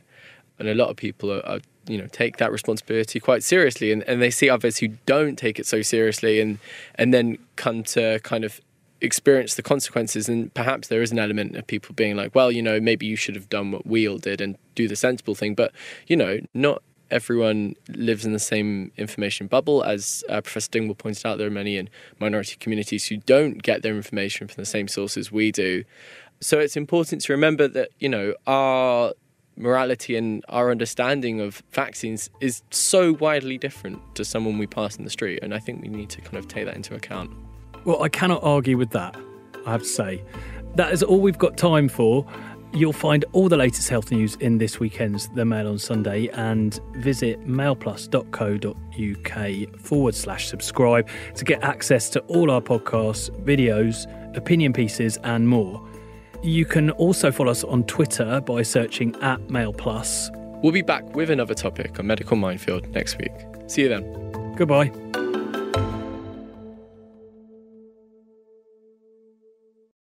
and 0.60 0.67
a 0.67 0.75
lot 0.75 0.89
of 0.89 0.97
people 0.97 1.32
are, 1.32 1.45
are 1.45 1.60
you 1.88 1.97
know 1.97 2.08
take 2.08 2.38
that 2.38 2.51
responsibility 2.51 3.19
quite 3.19 3.43
seriously 3.43 3.91
and, 3.91 4.03
and 4.03 4.21
they 4.21 4.29
see 4.29 4.49
others 4.49 4.77
who 4.77 4.89
don't 5.08 5.38
take 5.38 5.60
it 5.60 5.65
so 5.65 5.82
seriously 5.82 6.39
and 6.39 6.60
and 6.95 7.13
then 7.13 7.38
come 7.55 7.84
to 7.84 8.19
kind 8.19 8.43
of 8.43 8.62
experience 9.01 9.55
the 9.55 9.63
consequences. 9.63 10.27
And 10.27 10.53
perhaps 10.53 10.89
there 10.89 11.01
is 11.01 11.12
an 11.12 11.19
element 11.19 11.55
of 11.55 11.65
people 11.65 11.95
being 11.95 12.15
like 12.15 12.36
well 12.36 12.51
you 12.51 12.62
know 12.62 12.79
maybe 12.79 13.05
you 13.05 13.15
should 13.15 13.36
have 13.36 13.49
done 13.49 13.71
what 13.71 13.88
we 13.88 14.08
all 14.08 14.17
did 14.17 14.41
and 14.41 14.58
do 14.75 14.88
the 14.88 14.95
sensible 14.95 15.36
thing. 15.36 15.55
But 15.55 15.71
you 16.08 16.15
know 16.15 16.39
not 16.53 16.84
everyone 17.12 17.76
lives 17.89 18.26
in 18.26 18.34
the 18.34 18.39
same 18.39 18.91
information 18.98 19.48
bubble 19.48 19.84
as 19.84 20.24
uh, 20.30 20.41
professor 20.41 20.69
dingwall 20.72 20.95
pointed 20.95 21.26
out 21.26 21.38
there 21.38 21.48
are 21.48 21.52
many 21.52 21.78
in 21.78 21.89
minority 22.19 22.56
communities 22.60 23.08
who 23.08 23.17
don't 23.17 23.63
get 23.63 23.82
their 23.82 23.95
information 23.95 24.48
from 24.48 24.62
the 24.62 24.65
same 24.65 24.88
sources 24.88 25.32
we 25.32 25.52
do 25.52 25.84
so 26.39 26.60
it's 26.60 26.78
important 26.78 27.22
to 27.22 27.34
remember 27.34 27.67
that 27.67 27.89
you 28.00 28.10
know 28.10 28.34
our 28.48 29.13
morality 29.58 30.15
and 30.15 30.43
our 30.48 30.72
understanding 30.72 31.41
of 31.41 31.62
vaccines 31.72 32.30
is 32.39 32.63
so 32.72 33.12
widely 33.13 33.58
different 33.58 34.00
to 34.15 34.24
someone 34.24 34.58
we 34.58 34.65
pass 34.65 34.95
in 34.95 35.04
the 35.04 35.10
street 35.10 35.39
and 35.41 35.54
i 35.54 35.60
think 35.60 35.82
we 35.82 35.89
need 35.89 36.10
to 36.10 36.22
kind 36.22 36.38
of 36.38 36.48
take 36.48 36.65
that 36.65 36.76
into 36.76 36.95
account 36.95 37.30
Well, 37.86 38.04
I 38.04 38.10
cannot 38.10 38.43
argue 38.43 38.78
with 38.78 38.91
that, 38.91 39.15
I 39.65 39.72
have 39.72 39.82
to 39.82 39.88
say. 39.88 40.22
That 40.76 40.91
is 40.91 41.02
all 41.02 41.19
we've 41.19 41.38
got 41.38 41.58
time 41.58 41.88
for. 41.89 42.26
You'll 42.71 42.93
find 42.93 43.25
all 43.32 43.49
the 43.49 43.58
latest 43.58 43.89
health 43.89 44.12
news 44.12 44.36
in 44.36 44.60
this 44.60 44.79
weekend's 44.79 45.27
The 45.29 45.43
Mail 45.43 45.67
on 45.67 45.79
Sunday 45.79 46.27
and 46.29 46.79
visit 46.93 47.47
mailplus.co.uk 47.47 49.79
forward 49.79 50.15
slash 50.15 50.47
subscribe 50.47 51.10
to 51.36 51.45
get 51.45 51.63
access 51.63 52.10
to 52.12 52.19
all 52.21 52.51
our 52.51 52.62
podcasts, 52.62 53.32
videos, 53.43 54.05
opinion 54.38 54.73
pieces, 54.73 55.17
and 55.23 55.49
more. 55.49 55.84
You 56.43 56.65
can 56.65 56.91
also 56.91 57.32
follow 57.32 57.51
us 57.51 57.63
on 57.63 57.84
Twitter 57.86 58.39
by 58.41 58.62
searching 58.62 59.15
at 59.21 59.39
MailPlus. 59.47 60.29
we'll 60.62 60.71
be 60.71 60.82
back 60.82 61.15
with 61.15 61.29
another 61.29 61.53
topic 61.53 61.99
on 61.99 62.08
medical 62.08 62.38
minefield 62.38 62.88
next 62.89 63.17
week 63.17 63.34
see 63.67 63.84
you 63.84 63.89
then 63.89 64.29
Goodbye. 64.60 64.91